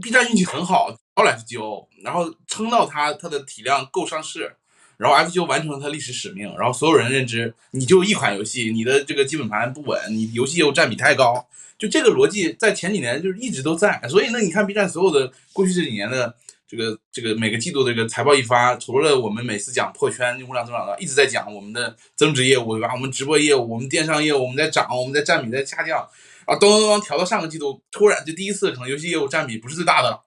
[0.00, 4.54] B 站运气很好，找了 FGO，然后撑到它它的体量够上市，
[4.96, 14.00] 然后 FGO 完成了它历史使命，然后所有人认知你就一款游戏，你的这个基本盘不稳，你游戏又占比太高，就这个逻辑在前几年就是一直都在。
[14.08, 16.36] 所以呢，你看 B 站所有的过去这几年的
[16.70, 22.94] 这个这个每个季度这个财报一发，除了我们每次讲破圈用户量增长的，一直在讲我们的增值业务对吧？
[22.94, 26.08] 我们直播业务，我们电商业务，我们在涨，我们在占比在下降。
[26.44, 30.22] 啊，咚咚咚调到上个季度，突然就第一次可能游戏业务占比不是最大的了，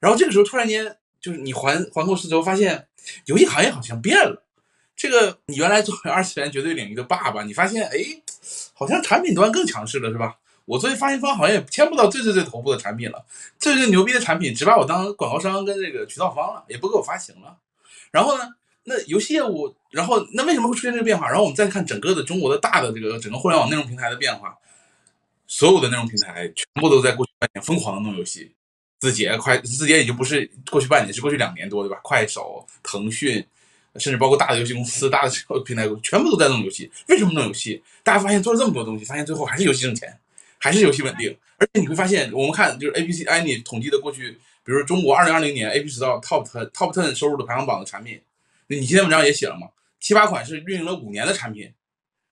[0.00, 2.88] 然后这个时候突然间就是你环环顾四周，发现
[3.26, 4.42] 游戏行业好像变了。
[4.96, 7.98] 这个你原来作为二次元绝对领域的爸爸，你发现哎，
[8.72, 10.36] 好像产品端更强势了，是吧？
[10.66, 13.24] 我作为发行方好像也签不到最最最头部的产品了，
[13.58, 17.56] 最最牛逼的产品只把我当广告商跟这个渠道方了，也不给我发行了。
[18.10, 18.44] 然后呢，
[18.84, 21.26] 那游戏业务，然后那为什么会出现这个变化？
[21.28, 24.56] 然后我们再看整个的中国的大的这个整个互联网内容平台的变化。
[25.48, 28.50] 所有的内容平台全部都在过去半年疯狂的弄游戏，
[28.98, 32.00] 字节快字节已经不是过去半年，是过去两年多，对吧？
[32.02, 33.46] 快手、腾讯，
[33.94, 35.32] 甚至包括大的游戏公司、大的
[35.64, 36.90] 平台全部都在弄游戏。
[37.06, 37.80] 为什么弄游戏？
[38.02, 40.18] 大家发现做了这么多东西，发现最后还是游戏挣钱，
[40.66, 41.36] 还是游戏稳定。
[41.58, 44.32] 而且你会发现，我们看就是 A P C I 你统计的过去，
[44.64, 48.20] 比如说中国二零二零年 A P 十到 Top Ten Top Ten 收入的排行榜的产品，
[48.66, 49.68] 你今天文章也写了嘛？
[50.00, 51.72] 七八款是运营了五年的产品。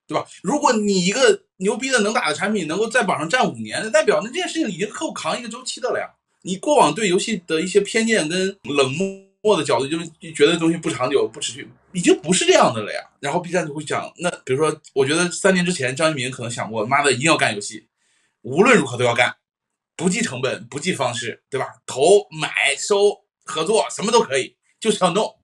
[0.06, 0.26] 对吧？
[0.42, 6.06] 如果你一个牛逼的能打的产品能够在榜上站五年，那代表那这件事情已经够扛一个周期的了呀。
[6.42, 8.92] 你过往对游戏的一些偏见跟冷
[9.40, 13.00] 漠的角度，就是觉得东西不长久、不持续，已经不是这样的了呀。
[13.18, 17.86] 然后 B 站就会讲，那比如说，我觉得三年之前张一鸣可能想过，妈的一定要干游戏，
[18.44, 19.36] 无论如何都要干，
[19.96, 21.66] 不计成本、不计方式，对吧？
[21.86, 25.38] 投、买、收、合作什么都可以，就是要弄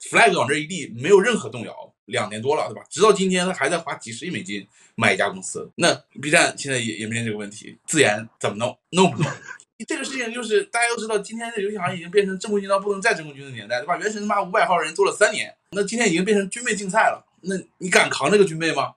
[0.00, 1.94] ，flag 往这一立，没有任何动摇。
[2.06, 2.82] 两年多了，对吧？
[2.88, 5.70] 直到今天，他还在花几十亿美金买一家公司。
[5.74, 8.78] 那 B 站现在也也面临这个问题，自研怎么弄？
[8.92, 9.30] 弄不弄？
[9.86, 13.98] 这个事情就是大家都知道，今天的游戏行业已经变成正规军到不能再正规军的年代，对吧？
[13.98, 17.26] 原神他妈五百号人做了三年，那今天已经变成军备竞赛了。
[17.42, 18.94] 那你敢扛这个军备吗？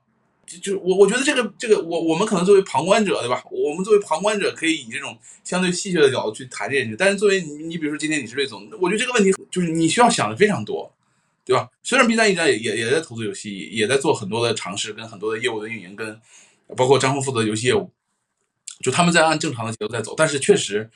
[0.51, 3.43] 就就我我觉得这个这个我我们可能作为旁观者，对吧？
[3.51, 10.91] 我们作为旁观者可以以这种相对戏谑的角度去谈这件事，但是作为你你比如说今天你是瑞总，我觉得这个问题就是你需要想的非常多。
[11.43, 11.67] 对吧？
[11.81, 16.17] 虽然 B 站一直也也也在投资游戏，也在做很多的尝试，跟很多的业务的运营，跟
[16.77, 17.89] 包括张峰负责游戏业务，
[18.79, 20.13] 就他们在按正常的节奏在走。
[20.15, 20.87] 但是确实，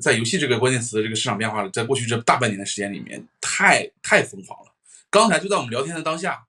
[0.00, 4.72] 在游戏这个关键词的这个市场变化，在过去这大半年的时间里面，太太疯狂了。
[5.10, 6.44] 刚才就在我们聊天的当下，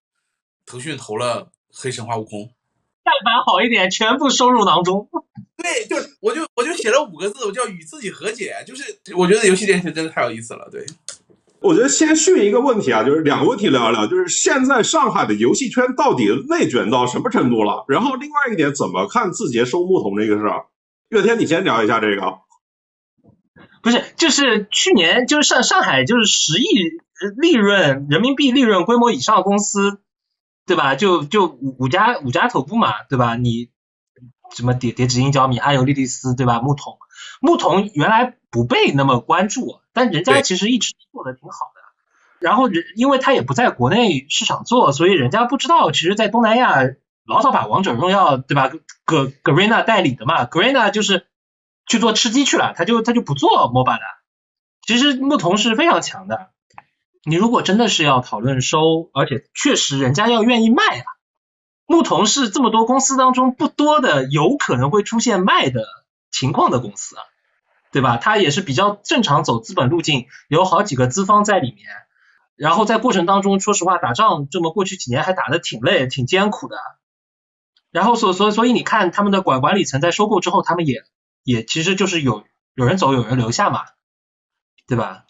[0.66, 1.43] 腾讯投了
[1.74, 2.39] 《黑神话：悟空》，
[3.03, 5.09] 但凡好一点，全部收入囊中。
[5.57, 8.55] 对，就我就我就写了五个字，我叫与自己和解。
[8.65, 8.84] 就是
[9.15, 10.86] 我觉得游戏这件事真的太有意思了，对。
[11.59, 17.86] 我觉得先续一个问题啊，就是两个问题聊一聊，就是现在上海的游戏圈到底内卷到什么程度了？
[17.88, 20.65] 然后另外一点，怎么看字节收牧童这个事儿？
[21.09, 22.39] 乐天，你先聊一下这个。
[23.84, 26.65] 不是，就是去年就是上上海就是十亿
[27.38, 29.99] 利润人民币利润规模以上的公司，
[30.66, 30.95] 对吧？
[30.95, 33.36] 就就五五家五家头部嘛，对吧？
[33.36, 33.70] 你
[34.55, 36.59] 什么叠叠纸鹰、角米、阿尤利蒂斯，对吧？
[36.59, 36.97] 牧童，
[37.41, 41.82] 牧童原来不被那么关注，但人家其实一直做的挺好的。
[42.39, 46.76] 然后人因为他也不在国内市场做，所以人家不知道，其实，在东南亚
[47.26, 48.72] 老早把王者荣耀，对吧？
[49.05, 51.28] 格格瑞娜代理的嘛，格瑞娜就是。
[51.88, 54.01] 去做吃鸡去了，他就他就不做 MOBA 的。
[54.86, 56.51] 其实牧童是非常强的。
[57.24, 61.05] 你如果真的是要讨论收，而且确实人家要愿意卖啊，
[61.86, 65.86] 牧童是这么多公司当中不多的有可能会出现卖的
[66.32, 67.24] 情况的公司啊，
[67.91, 68.17] 对吧？
[68.17, 71.86] 他也是比较正常走资本路径，有好几个资方在里面。
[72.55, 76.78] 然后在过程当中，说实话打仗这么过去几年还打得挺累、挺艰苦的。
[77.91, 81.03] 然后所所所以你看他们的管管理层在收购之后，他们也。
[81.43, 82.43] 也其实就是有
[82.76, 83.82] 有人走有人留下嘛，
[84.86, 85.26] 对吧？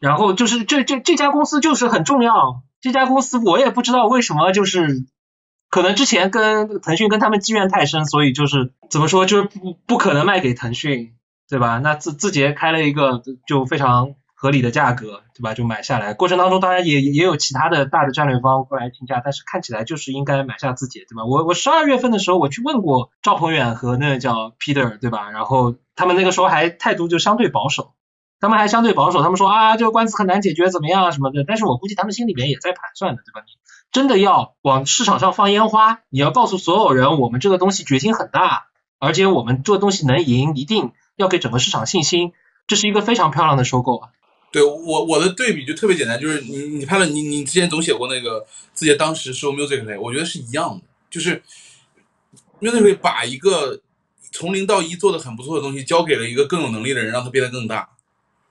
[0.00, 5.04] 然后就是这这这家公司就是很重要，这家公司我也不知道为什么就是
[5.70, 11.14] 可能之前跟腾讯跟他们积怨太深，所以就是怎么说就是不不可能卖给腾讯，
[11.48, 11.78] 对吧？
[11.78, 14.14] 那字字节开了一个就非常。
[14.40, 15.52] 合理的价格，对吧？
[15.52, 16.14] 就买下来。
[16.14, 21.24] 过程当中当然也也有其他的大的战略方过来竞价，但是看起来就是应该买下字节，对吧？
[21.24, 25.32] 我我十二月份的时候我去问过赵鹏远和那个叫 Peter，对吧？
[25.32, 27.94] 然后他们那个时候还态度就相对保守，
[28.40, 31.44] 他们还相对保守，他们说啊这个官司很难解决，怎么样什么的。
[31.46, 33.44] 但是我估计他们心里面也在盘算的，对吧？
[33.46, 33.52] 你
[33.90, 38.66] 真的要往市场上放烟花，你要告诉所有人我们这个东西决心很大，
[38.98, 42.32] 而且我们做东西能赢，一定要给整个市场信心，
[42.66, 44.10] 这是一个非常漂亮的收购啊。
[44.50, 51.42] 对我我的对比就特别简单，就是你你拍了你你之前总写过那个字节当时收 Musically，我觉得是一样的，就是
[52.60, 53.80] Musically 把一个
[54.32, 57.88] 从零到一做的很不错的东西交给了一个更有能力的人，让它变得更大。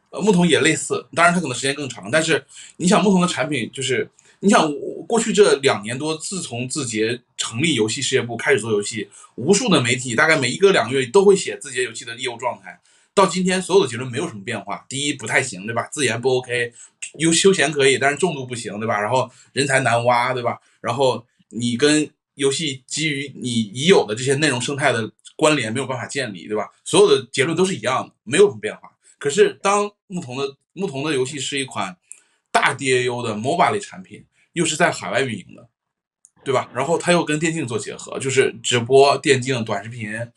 [0.10, 2.45] 呃，牧童也类似，当然它可能时间更长，但是
[2.78, 4.72] 你想牧童的产品就是，你想
[5.08, 12.80] 过去这两年多，自从字节成立游戏事业部开始做游戏，无数的媒体大概每一个两个月都会写字节游戏的业务状态。
[13.14, 14.86] 到今天，所有的结论没有什么变化。
[14.88, 15.88] 第一，不太行，对吧？
[15.91, 16.72] 自研不 OK，
[17.18, 19.01] 有休闲可以，但是重度不行，对吧？
[19.01, 20.60] 然后人才难挖，对吧？
[20.82, 26.70] 然后你跟游戏基于你已有的这些内容生态的关联没有办法建立，对吧？
[26.86, 28.82] 所有的结论都是一样的，没有什么变化。
[29.18, 31.97] 可是当牧童的牧童的游戏是一款
[32.51, 35.68] 大 DAU 的 MOBA 类产品，又是在海外运营的，
[36.43, 36.70] 对吧？
[36.74, 40.32] 然后它又跟电竞做结合，就是直播、电竞、短视频。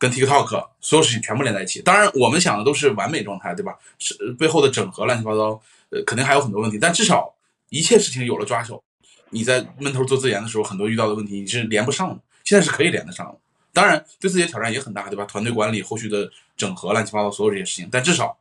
[0.00, 3.76] 跟 TikTok 所有事情全部连在一起，当然我们想的都是完美状态，对吧？
[3.98, 5.60] 是背后的整合乱七八糟，
[5.90, 7.34] 呃，肯定还有很多问题，但至少
[7.68, 8.82] 一切事情有了抓手。
[9.28, 13.38] 你在闷头做自研的时候，很多遇到的问题你是连不上的，现在是可以连得上的。
[13.74, 15.26] 当然对自己的挑战也很大，对吧？
[15.26, 16.30] 团队管理、后续的
[16.60, 18.36] 整合、乱七八糟所有这些事情，但至少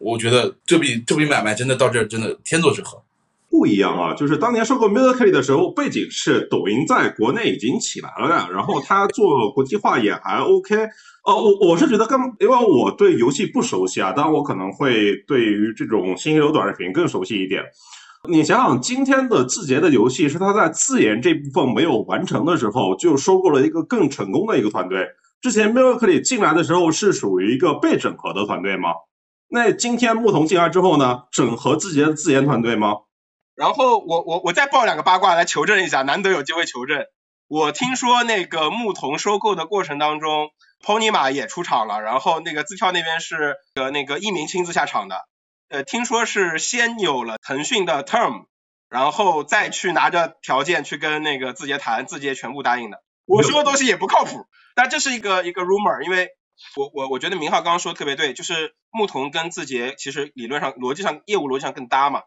[0.00, 3.00] 我觉得这笔这笔买卖真的到这儿真的天作之合。
[3.50, 10.74] 不一样啊，就是当年收购 Musically 的时候，背景是抖音在国内已经起来了的，然后它做国际化也还 OK。
[11.24, 17.62] 哦，我我是觉得跟因为我对游戏不熟悉啊，当然我可能会对于这种新流短视频更熟悉一点。
[18.26, 25.06] 你想想，今天的字节的游戏是它在自研这部分没有完成的时候，就收购了一个更成功的一个团队。
[25.42, 28.90] 之前 Musically 进来的时候是属于一个被整合的团队吗？
[29.48, 32.98] 那今天牧童进来之后呢，整合字节的自研团队吗？
[33.56, 37.04] 然后我我我再爆两个八卦来求证一下，难得有机会求证。
[37.48, 40.50] 我听说那个牧童收购的过程当中
[40.86, 45.16] ，Pony 马也出场了，然后那个字跳那边是呃那个一鸣亲自下场的。
[45.68, 48.44] 呃，听说是先有了腾讯的 term，
[48.88, 53.02] 然后再去拿着条件去跟那个字节谈，字节全部答应的。
[53.26, 56.30] 我说的东西也不靠谱，但这是一个一个 rumor，因为
[56.76, 62.22] 我我我觉得明浩刚刚说的特别对，就是牧童跟字节其实理论上逻辑上业务逻辑上更搭嘛。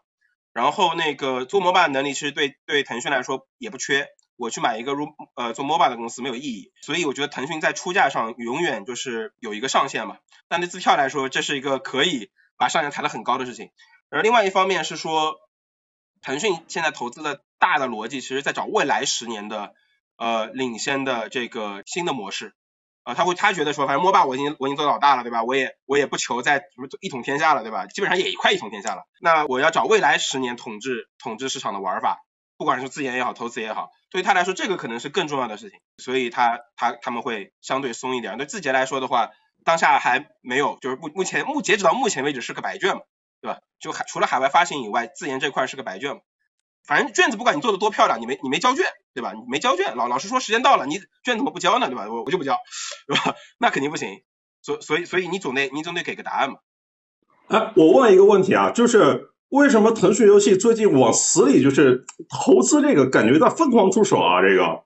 [0.52, 10.16] 然后那个做 MOBA 能力其实对对腾讯来说也不缺，我去买一个入呃做 MOBA 的公司没有意义，所以我觉得腾讯在出价上永远就是有一个上限嘛。
[10.48, 13.70] 但对字跳来说，这是一个可以把上限抬得很高的事情。
[14.08, 15.36] 而另外一方面是说，
[16.22, 19.74] 腾讯现在投资的大的逻辑，其实在找未来十年的
[20.16, 22.54] 呃领先的这个新的模式。
[23.04, 25.44] 啊，他会他觉得说，反正摸霸我已经我已经做老大了，对吧？
[25.44, 27.86] 我也我也不求在什么一统天下了，对吧？
[27.86, 29.04] 基本上也快一统天下了。
[29.20, 32.18] 那我要找未来十年统治统治市场的玩法，
[32.56, 35.78] 不管是自研也好，投资也好，对于他来说，这个可能是更重要的事情。
[35.98, 38.36] 所以他他他们会相对松一点。
[38.38, 39.30] 对字节来说的话，
[39.64, 43.02] 当下还没有，就是目目前目截止到目前为止是个白卷嘛，
[43.40, 43.60] 对吧？
[43.78, 46.22] 就海除了海外发行以外，自研这块是个白卷嘛。
[46.86, 49.32] 反正卷子不管你做的多漂亮，你没你没交卷，对吧？
[49.32, 51.88] 你没交卷，老老师说时间到了，你卷怎么不交呢？
[51.88, 52.06] 对吧？
[52.08, 52.56] 我我就不交，
[53.06, 53.34] 对吧？
[53.58, 54.22] 那肯定不行。
[54.62, 56.56] 所所以所以你总得你总得给个答案嘛。
[57.48, 64.42] 哎，我问一个问题啊，就是为什么腾讯游戏最近往死里就是投资这个，感觉在疯狂出手啊？
[64.42, 64.84] 这个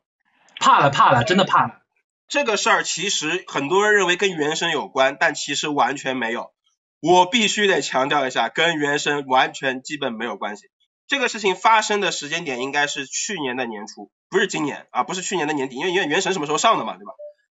[0.59, 1.81] 怕了怕了，真的怕了。
[2.29, 6.53] 这个事儿其实很多人认为跟原神有关，但其实完全没有。
[7.01, 10.67] 我必须得强调一下，跟原神完全基本没有关系。
[11.11, 17.13] 这个事情发生的时间点应该是去年的年初，不是今年啊，不是去年的年底，因为因为原神什么时候上的嘛，对吧？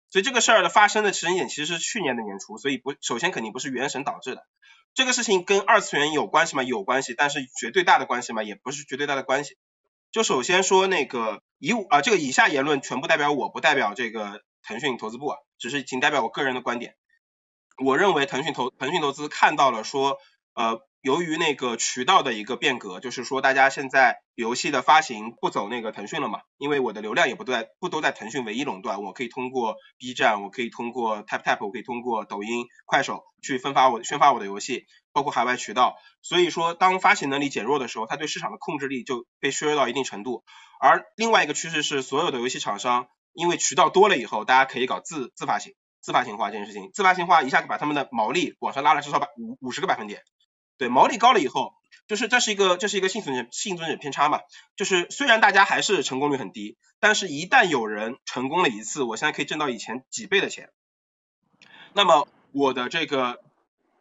[0.10, 4.46] 所以这个事儿的发生的时间点其实是去年的年初，所以不，首先肯定不是原神导致的。
[4.94, 6.64] 这个事情跟二次元有关系吗？
[6.64, 8.44] 有关系，但是绝对大的关系吗？
[8.44, 9.56] 也不是绝对大的关系。
[10.12, 16.96] 就首先说那个以啊，这个以下言论全部代表我不代表这个腾讯投资部啊，只是仅代表我个人的观点。
[17.82, 20.18] 我认为腾讯投腾讯投资看到了说
[20.56, 20.86] 呃。
[21.06, 35.96] 由于那个渠道的一个变革，就是说大家现在游戏的发行不走那个腾讯了嘛，因为我的流量也不在不都在腾讯唯一垄断，我可以通过 B 站，我可以通过 Tap Tap，我可以通过抖音、快手去分发我宣发我的游戏，包括海外渠道。
[36.24, 40.44] 所以说，当发行能力减弱的时候，它对市场的控制力就被削弱到一定程度。
[40.80, 50.24] 而另外一个趋势是，所有的游戏厂商因为渠道多了以后，大家可以搞自自发行、自发行化这件事情，自发行化一下子把他们的毛利往上拉了至少百五五十个百分点。
[50.78, 51.74] 对毛利高了以后，
[52.08, 54.42] 就是这是一个这是一个幸存者幸存者偏差嘛，
[54.76, 60.70] 就是虽然大家还是成功率很低，但是一旦有人成功了一次，我现在可以挣到以前几倍的钱，
[61.94, 63.42] 那么我的这个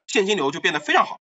[0.06, 1.20] 现金流就变得非常好，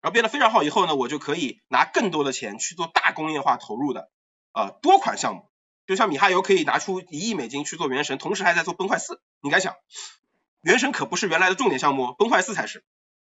[0.00, 4.10] 然后变得非常好以后呢，我就可以拿更多的钱去做大工业化投入的
[4.52, 5.50] 呃多款项目，
[5.86, 9.74] 就像米哈游可以拿出一亿美金去做原神，同时还在做崩坏四，你敢想，
[10.60, 12.84] 原神可不是原来的重点项目，崩坏四才是。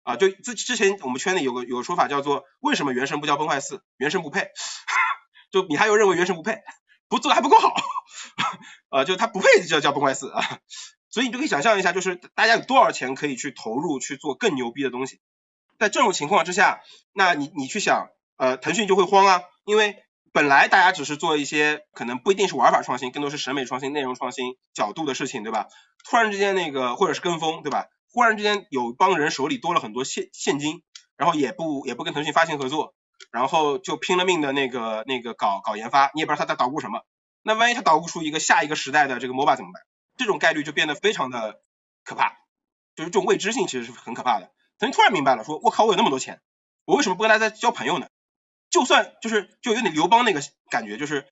[0.04, 3.84] 啊，就之之前我们圈里有个有个说法叫做为什么原神不叫崩坏四？
[3.98, 4.50] 原神不配，
[5.52, 6.62] 就你还有认为原神不配，
[7.08, 7.74] 不做的还不够好，
[8.90, 10.60] 啊，就他不配叫叫崩坏四啊，
[11.10, 15.20] 所以你就可以想象一下，就是大家有多少钱可以去投入去做更牛逼的东西，
[15.78, 16.82] 在这种情况之下，
[17.14, 19.98] 那你你去想，呃，腾讯就会慌啊，因为
[20.32, 25.68] 本来大家只是做一些可能不一定是玩法创新，更多是审美创新、内容创新角度的事情，对吧？
[26.08, 27.88] 突然之间那个或者是跟风，对吧？
[28.12, 30.84] 忽然之间有帮人手里多了很多现现金，
[31.16, 32.96] 然后也不也不跟腾讯发行合作，
[33.32, 37.04] 然后就拼了命的那个那个搞搞研发，你也不知道他在捣鼓什么。
[37.44, 39.84] 那万一他捣鼓出一个下一个时代的这个 MOBA 怎么办？
[40.18, 41.62] 这种概率就变得非常的
[42.04, 42.34] 可怕，
[42.96, 44.52] 就是这种未知性其实是很可怕的。
[44.78, 46.42] 腾讯突然明白了，说我靠，我有那么多钱，
[46.86, 48.08] 我为什么不跟大家交朋友呢？
[48.70, 51.28] 就算就是就有点刘邦那个感觉，就是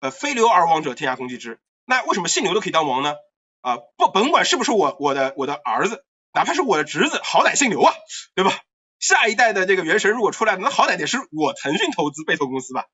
[0.00, 3.14] 呃非刘而王者天下公既之，那为什么姓刘都可以当王呢？
[3.60, 6.04] 啊不甭管是不是我我的我的儿子。
[6.32, 7.92] 哪怕是我的侄子，好歹姓刘啊，
[8.34, 8.52] 对吧？
[8.98, 12.84] 下一代的这个原神如果出来，那好歹得是我腾讯投资被投公司吧？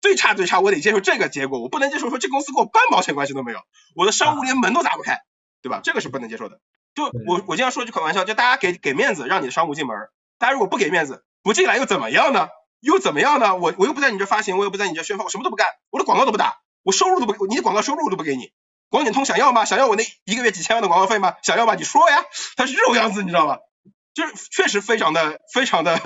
[0.00, 3.60] 最差最差，我得接受这个结果，我不能接受说这公司跟我半毛钱关系都没有，
[3.94, 5.20] 我的商务连门都打不开，
[5.60, 5.80] 对吧？
[5.84, 6.60] 这个是不能接受的。
[6.94, 9.96] 就我我经常说句开玩笑，就大家给给面子，让你的商务进门，
[10.38, 12.48] 大家如果不给面子，不进来又怎么样呢？
[12.80, 13.56] 又怎么样呢？
[13.56, 18.50] 我我又不在你这发行，我又不在你这宣发，我什么都不干，我的广告都不打，我收入都不，你的广告收入都不给你。
[18.90, 19.64] 广点通想要吗？
[19.64, 21.34] 想要我那一个月几千万的广告费吗？
[21.42, 21.74] 想要吗？
[21.76, 22.24] 你说呀，
[22.56, 23.56] 他是这种样子，你知道吗？
[24.12, 26.00] 就是确实非常的非常的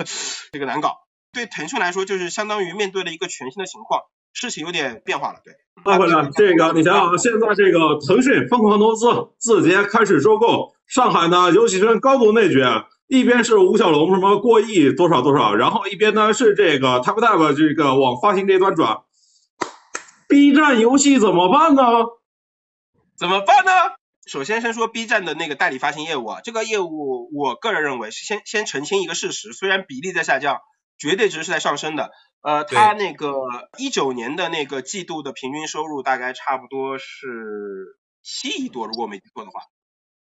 [0.51, 0.97] 这个难搞。
[1.33, 5.39] 对腾讯来说，就是相当于面对了一个全新的情况，事情有点变化了。
[5.43, 9.07] 对，大会呢，这个你想想，现在这个腾讯疯狂投资，
[9.39, 18.99] 字节开始收购，上海呢游戏圈高度内卷，一边是吴小龙什么过亿多少多少，然后一边呢是这个 TapTap 这个往发行这一端转
[20.29, 21.81] ，B 站游戏怎么办呢？
[23.17, 23.71] 怎么办呢？
[24.27, 30.59] 首先先说 B 站的那个代理发行业务啊，这个业务我个人认为是先先澄清一个事实，虽然比例在下降，
[30.97, 32.11] 绝对值是在上升的。
[32.41, 33.31] 呃，它那个
[33.77, 39.61] 一九年的那个季度的平均收入大概差不多是七亿多，如果我没记错的话，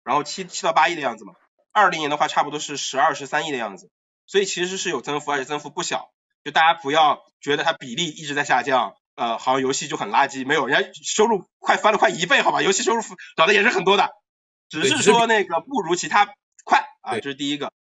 [0.05, 1.35] 然后七七到八亿的样子嘛。
[1.73, 3.91] 二零年的话差不多是十二十三亿的样子，
[4.27, 6.11] 所以其实是有增幅，而且增幅不小。
[6.45, 8.95] 就大家不要觉得它比例一直在下降。
[9.15, 13.03] 呃，好像游戏就很垃圾，没有，人家收入快翻了快一倍，好吧，游戏收入
[13.37, 14.11] 涨的也是很多的，
[14.69, 16.35] 只是说那个不如其他
[16.65, 17.73] 快啊，这是第一个。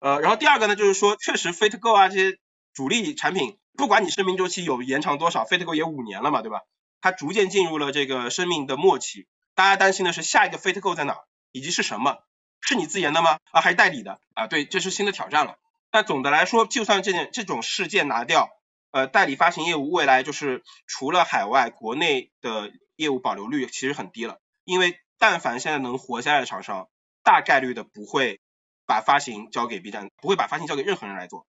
[0.00, 2.38] 呃，然后第二个呢，就是说确实 Fate Go 啊这些
[2.72, 6.62] 主力产品，不管你生命周期有延长多少，Fate Go 也五年了嘛，对吧？
[7.00, 11.18] 它逐渐进入了这个生命的末期，大家担心的是下一个 Fate Go 在哪，
[11.50, 12.18] 以及是什么？
[12.60, 13.38] 是你自研的吗？
[13.50, 14.18] 啊，还是代理的？
[14.34, 15.56] 啊，对，这是新的挑战了。
[15.90, 18.48] 但总的来说，就算这件这种事件拿掉。
[18.92, 24.38] 呃，代理发行业务未来就是除了海外，国内的业务保留率其实很低了。
[24.64, 26.88] 因为但凡现在能活下来的厂商，
[27.24, 28.40] 大概率的不会
[28.86, 31.46] 把发行交给 B 站，不会把发行交给任何人来做。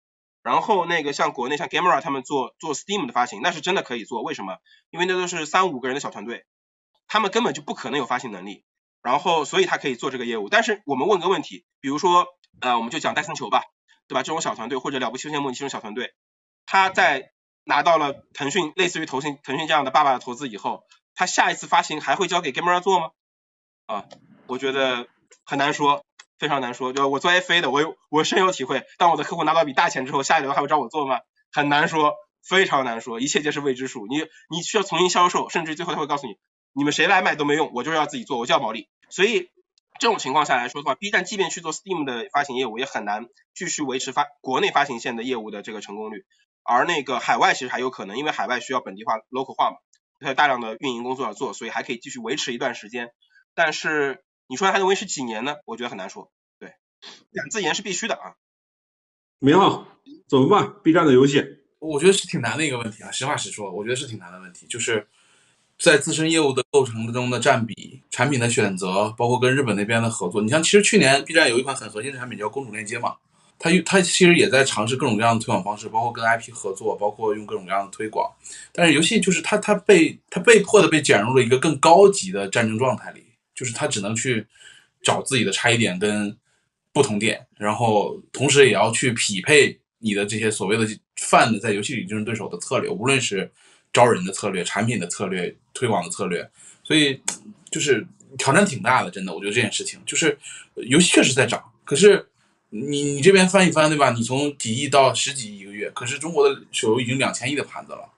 [0.42, 4.22] 然后那个像国内像 Gamera 他们做做 Steam 的发行，那是真的可以做。
[4.22, 4.58] 为什么？
[4.90, 6.46] 因为那都是三五个人的小团队，
[7.06, 8.64] 他们根本就不可能有发行能力。
[9.02, 10.48] 然后所以他可以做这个业务。
[10.48, 12.26] 但是我们问个问题，比如说
[12.60, 13.62] 呃，我们就讲戴森球吧，
[14.08, 14.22] 对吧？
[14.22, 16.14] 这种小团队或者了不起仙梦这种小团队，
[16.66, 17.30] 他在
[17.64, 23.10] 拿到了腾讯类似于腾讯腾讯这样的爸爸的投资以后，他下一次发行还会交给 Gamera 做吗？
[23.86, 24.04] 啊，
[24.46, 25.08] 我觉得
[25.44, 26.04] 很难说。
[26.38, 28.84] 非常难说，就我做 FA 的，我有我深有体会。
[28.98, 31.20] 当我的客户拿到一笔大钱之后，下一轮还会找我做吗？
[31.50, 32.12] 很难说，
[32.46, 34.06] 非常难说，一切皆是未知数。
[34.06, 34.18] 你
[34.50, 36.36] 你需要重新销售，甚至最后他会告诉你，
[36.74, 38.86] 你们谁来卖都没用，我就是要自己做，我就要毛利。
[39.08, 39.48] 所以
[39.98, 46.26] 这种情况下来说的话，B 站即便去做 Steam 的发行业务，也很难继续维持发国内发行线的业务的这个成功率。
[46.66, 49.76] 而那个海外其实还有可能，因为海外需要本地化 local 化嘛，
[50.20, 53.10] 它有大量的运营工作要做，所以还可以继续维持一段时间。
[53.54, 55.56] 但是你说还能维持几年呢？
[55.64, 56.30] 我觉得很难说。
[56.58, 56.74] 对，
[57.32, 58.34] 敢自研是必须的啊。
[59.38, 59.86] 明浩
[60.28, 61.44] 怎么办？B 站的游戏，
[61.78, 63.10] 我觉得是挺难的一个问题啊。
[63.10, 65.06] 实话实说，我觉得是挺难的问题，就是
[65.78, 70.40] 在自身业务的构成中的占比、产品的选择，包括跟日本那边的合作。
[70.40, 73.16] 你像，其实去年 B 站有一款很核心的产品叫公主链接嘛，
[73.70, 78.30] 他他其实也在尝试各种各样的推广方式，包括跟 IP 合作，包括用各种各样的推广。
[78.72, 84.46] 但是游戏就是他他被他被迫的被卷入了一个更高级的战争状态里，就是他只能去
[85.02, 86.36] 找自己的差异点跟。
[86.92, 93.52] 不同点，然后同时也要去匹配你的这些所谓的泛的在游戏里竞争对手的策略，无论是
[93.92, 96.50] 招人的策略、产品的策略、推广的策略，
[96.82, 97.20] 所以
[97.70, 98.06] 就是
[98.38, 99.34] 挑战挺大的，真的。
[99.34, 100.38] 我觉得这件事情就是
[100.76, 102.26] 游戏确实在涨，可是
[102.70, 104.10] 你你这边翻一翻，对吧？
[104.10, 108.08] 你从几亿到十几亿一个月，可是中国的手游已经两千亿的盘子了，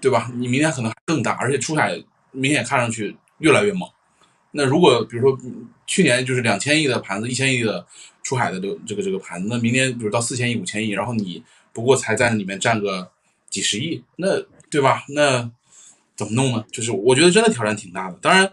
[0.00, 0.30] 对吧？
[0.34, 2.02] 你明年可能更大，而且出海
[2.32, 3.88] 明显看上去越来越猛。
[4.50, 5.38] 那如果比如说
[5.86, 7.86] 去年就是两千亿的盘子，一千亿的
[8.22, 11.42] 出海的这个这个这个盘子，那明年比如到四千亿、五千亿，然后你
[11.72, 13.10] 不过才在里面占个
[13.50, 14.40] 几十亿，那
[14.70, 15.04] 对吧？
[15.08, 15.50] 那
[16.16, 16.64] 怎么弄呢？
[16.72, 18.18] 就是我觉得真的挑战挺大的。
[18.22, 18.50] 当然，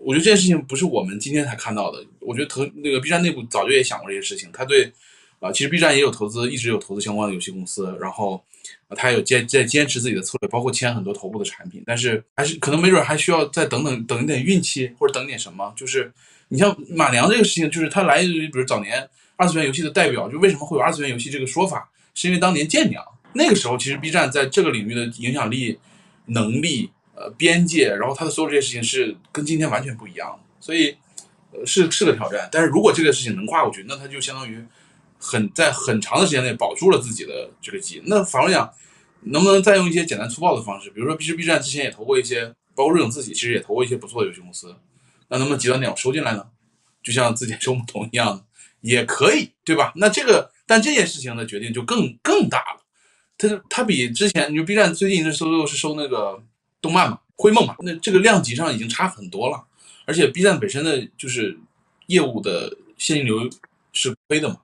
[0.00, 4.50] 我觉得这件事情不是我们今天才看到的，我觉得腾那个 B 站内部早就也想过这些事情。
[4.52, 4.92] 他对
[5.40, 8.42] 啊，其实 B 站也有投资，一直有投资相关的游戏公司，然后。
[8.96, 15.70] 他有坚在坚持自己的策略，包括签很多头部的产品，但是还是可能没准还需要再等等等一点运气，或者等点什么。
[15.76, 16.10] 就是
[16.48, 25.76] 你像马良这个事情，就是他来自于比如早年二次元游戏的代表，就为什么会有二次元游戏这个说法，是因为当年剑娘那个时候，其实 B 站在这个领域的影响力、
[26.26, 26.90] 能力、
[27.30, 30.96] 边界，然后他的所有这些事情是跟今天完全不一样的，所以
[31.52, 32.48] 呃是是个挑战。
[32.50, 34.64] 但是如果这个事情能跨过去，那他就相当于
[35.18, 38.02] 很在很长的时间内保住了自己的这个基。
[38.06, 38.72] 那反过来讲。
[39.26, 42.44] 能不能再用一些简单粗暴的方式，比如说，其实 B 站之前也投过一些，
[42.74, 44.76] 包括瑞影自己其实也投过一些不错的游戏公司，
[45.28, 46.46] 那能不能极端点我收进来呢？
[47.02, 48.44] 就像自己收木桶一样，
[48.82, 49.94] 也可以，对吧？
[49.96, 52.84] 那这个，但这件事情的决定就更更大了。
[53.38, 56.42] 它它比之前，你说 B 站最近是收是收那个
[56.84, 59.64] 动漫嘛，灰梦嘛，那这个量级上已经差很多了。
[60.04, 61.58] 而且 B 站本身的就是
[62.06, 63.48] 业务的现金流
[63.92, 64.58] 是亏的嘛。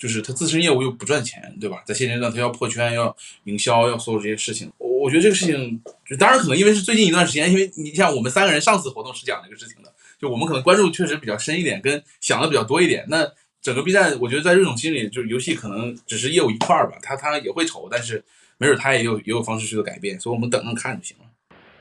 [0.00, 1.82] 就是他自身业务又不赚钱，对吧？
[1.84, 4.72] 在现阶段，他要破圈，要营销，要所有这些事情。
[4.78, 5.78] 我我觉得这个事情，
[6.08, 13.04] 就当然可能因为是最近一段时间，因为你像我们三个人上次活动是讲这个事情的，就我们可能关注确实比较深一点，跟想的比较多一点。
[13.10, 13.30] 那
[13.60, 18.24] 整个 B 站，我觉得在瑞总心里，就是游戏可能只是业务一块儿吧，他他也会愁，但是
[18.56, 21.24] 没准他也有也有方式去做改变，所以我们等着看就行了。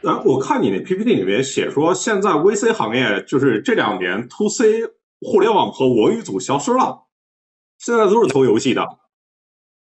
[0.02, 4.84] 然后我看你那 PPT 里面写说，现在 VC 行业就是这两年 To C
[5.20, 7.06] 互联网和文娱组消失了。
[7.78, 8.86] 现在都是投游戏的，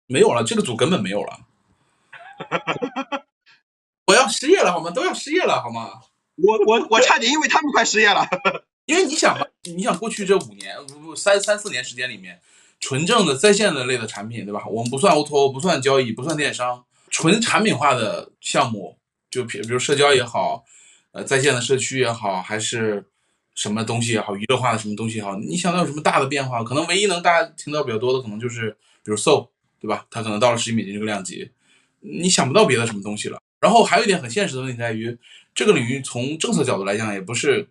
[0.08, 1.39] 没有了，这个组根本没有了。
[4.08, 4.92] 我要失业了好吗？
[4.92, 6.01] 都要失业了好吗？
[6.36, 8.28] 我我我差点因为他们快失业了。
[8.86, 12.39] 因为你想吧，你想过去这五年不三三四年时间里面，
[12.79, 14.63] 纯正的在线的类的产品，对吧？
[14.67, 19.00] 我们不算 O2O，不算交易，不算电商，纯产品化的项目，
[19.36, 20.63] 就比比如社交也好，
[21.12, 23.05] 呃，在线的社区也好，还是。
[23.57, 26.62] 什么东西也好，娱乐化的什么东西也好，你想到有什么大的变化？
[26.62, 28.70] 可能唯一能大家听到比较多的，可能就是
[29.01, 29.47] 比如 So，
[29.79, 30.05] 对吧？
[30.12, 31.49] 它可能到了十亿美金这个量级，
[32.01, 33.41] 你想不到别的什么东西了。
[33.62, 35.17] 然后还有一点很现实的问题在于，
[35.53, 37.62] 这个领域从政策角度来讲，也不是，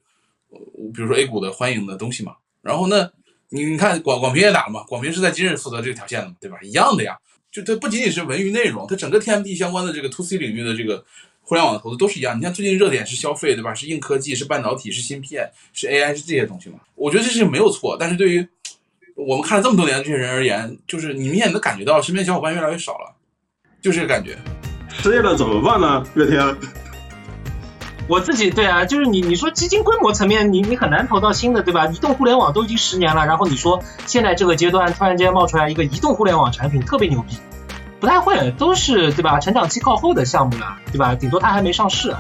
[0.94, 2.36] 比如说 A 股的欢迎的东西嘛。
[2.62, 3.10] 然后呢，
[3.50, 6.56] 你你看广广平也打了嘛，广平是在今日负责这条线的嘛，对吧？
[6.62, 7.14] 一样的呀，
[7.52, 11.04] 就它不仅仅是文娱内容，它整个 TMD 相关的这个 To C 领域的这个。
[11.44, 13.74] 互联网的投资都是一样，你像最近热点是消费，对吧？
[13.74, 16.78] 是硬科技，是半导体，是芯片，是 AI，是这些东西嘛？
[16.94, 18.48] 我觉得这是没有错，但是对于
[19.14, 23.14] 我们看了这么多年的这些人而言，就是你明显能感觉到身边小伙伴越来越少了，
[23.82, 24.36] 就这个感觉。
[24.88, 26.04] 失业了怎么办呢？
[26.14, 26.56] 月天，
[28.08, 31.86] 我自己对啊，就是你你说基金规模层面，你你很难投到新的，对吧？
[31.86, 37.36] 移动互联网都已经十年了，然后你说现在这个阶段突然间冒出来一个移动互联网产品特别牛逼，
[38.04, 39.40] 不太会，都是对吧？
[39.40, 41.14] 成长期靠后的项目了，对吧？
[41.14, 42.14] 顶多它还没上市，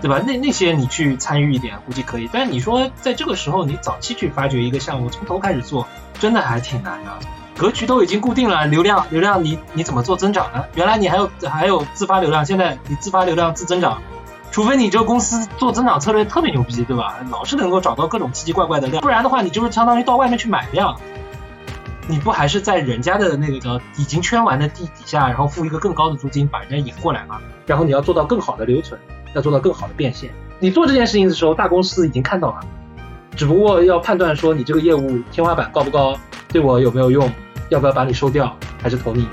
[0.00, 0.18] 对吧？
[0.26, 2.26] 那那些你去参与一点，估计可以。
[2.32, 5.86] 但是你说在这个时候你早期去发掘一个项目，从头开始做，
[6.18, 7.10] 真的还挺难的。
[7.58, 10.64] 格局都已经固定了，流量流量你你怎么做增长呢？
[10.74, 14.00] 原来你还有还有自发流量，现在你自发流量自增长。
[14.50, 17.16] 除非你这个公司做增长策略特别牛逼，对吧？
[17.30, 20.98] 老是能够找到各种奇奇怪怪的量，不然的话，你就是相当于到外面去买量，
[22.10, 27.40] 你不还是在人家的那个已经圈完的地底下，然后付一个更高的租金把人家引过来吗？
[27.66, 29.00] 然后你要做到更好的留存，
[29.32, 30.30] 要做到更好的变现。
[30.58, 32.60] 你做这件事情的时候，大公司已经看到了，
[33.36, 36.18] 只不过要判断说你这个业务天花板高不高，
[36.48, 37.30] 对我有没有用，
[37.68, 39.28] 要不要把你收掉，还是投你。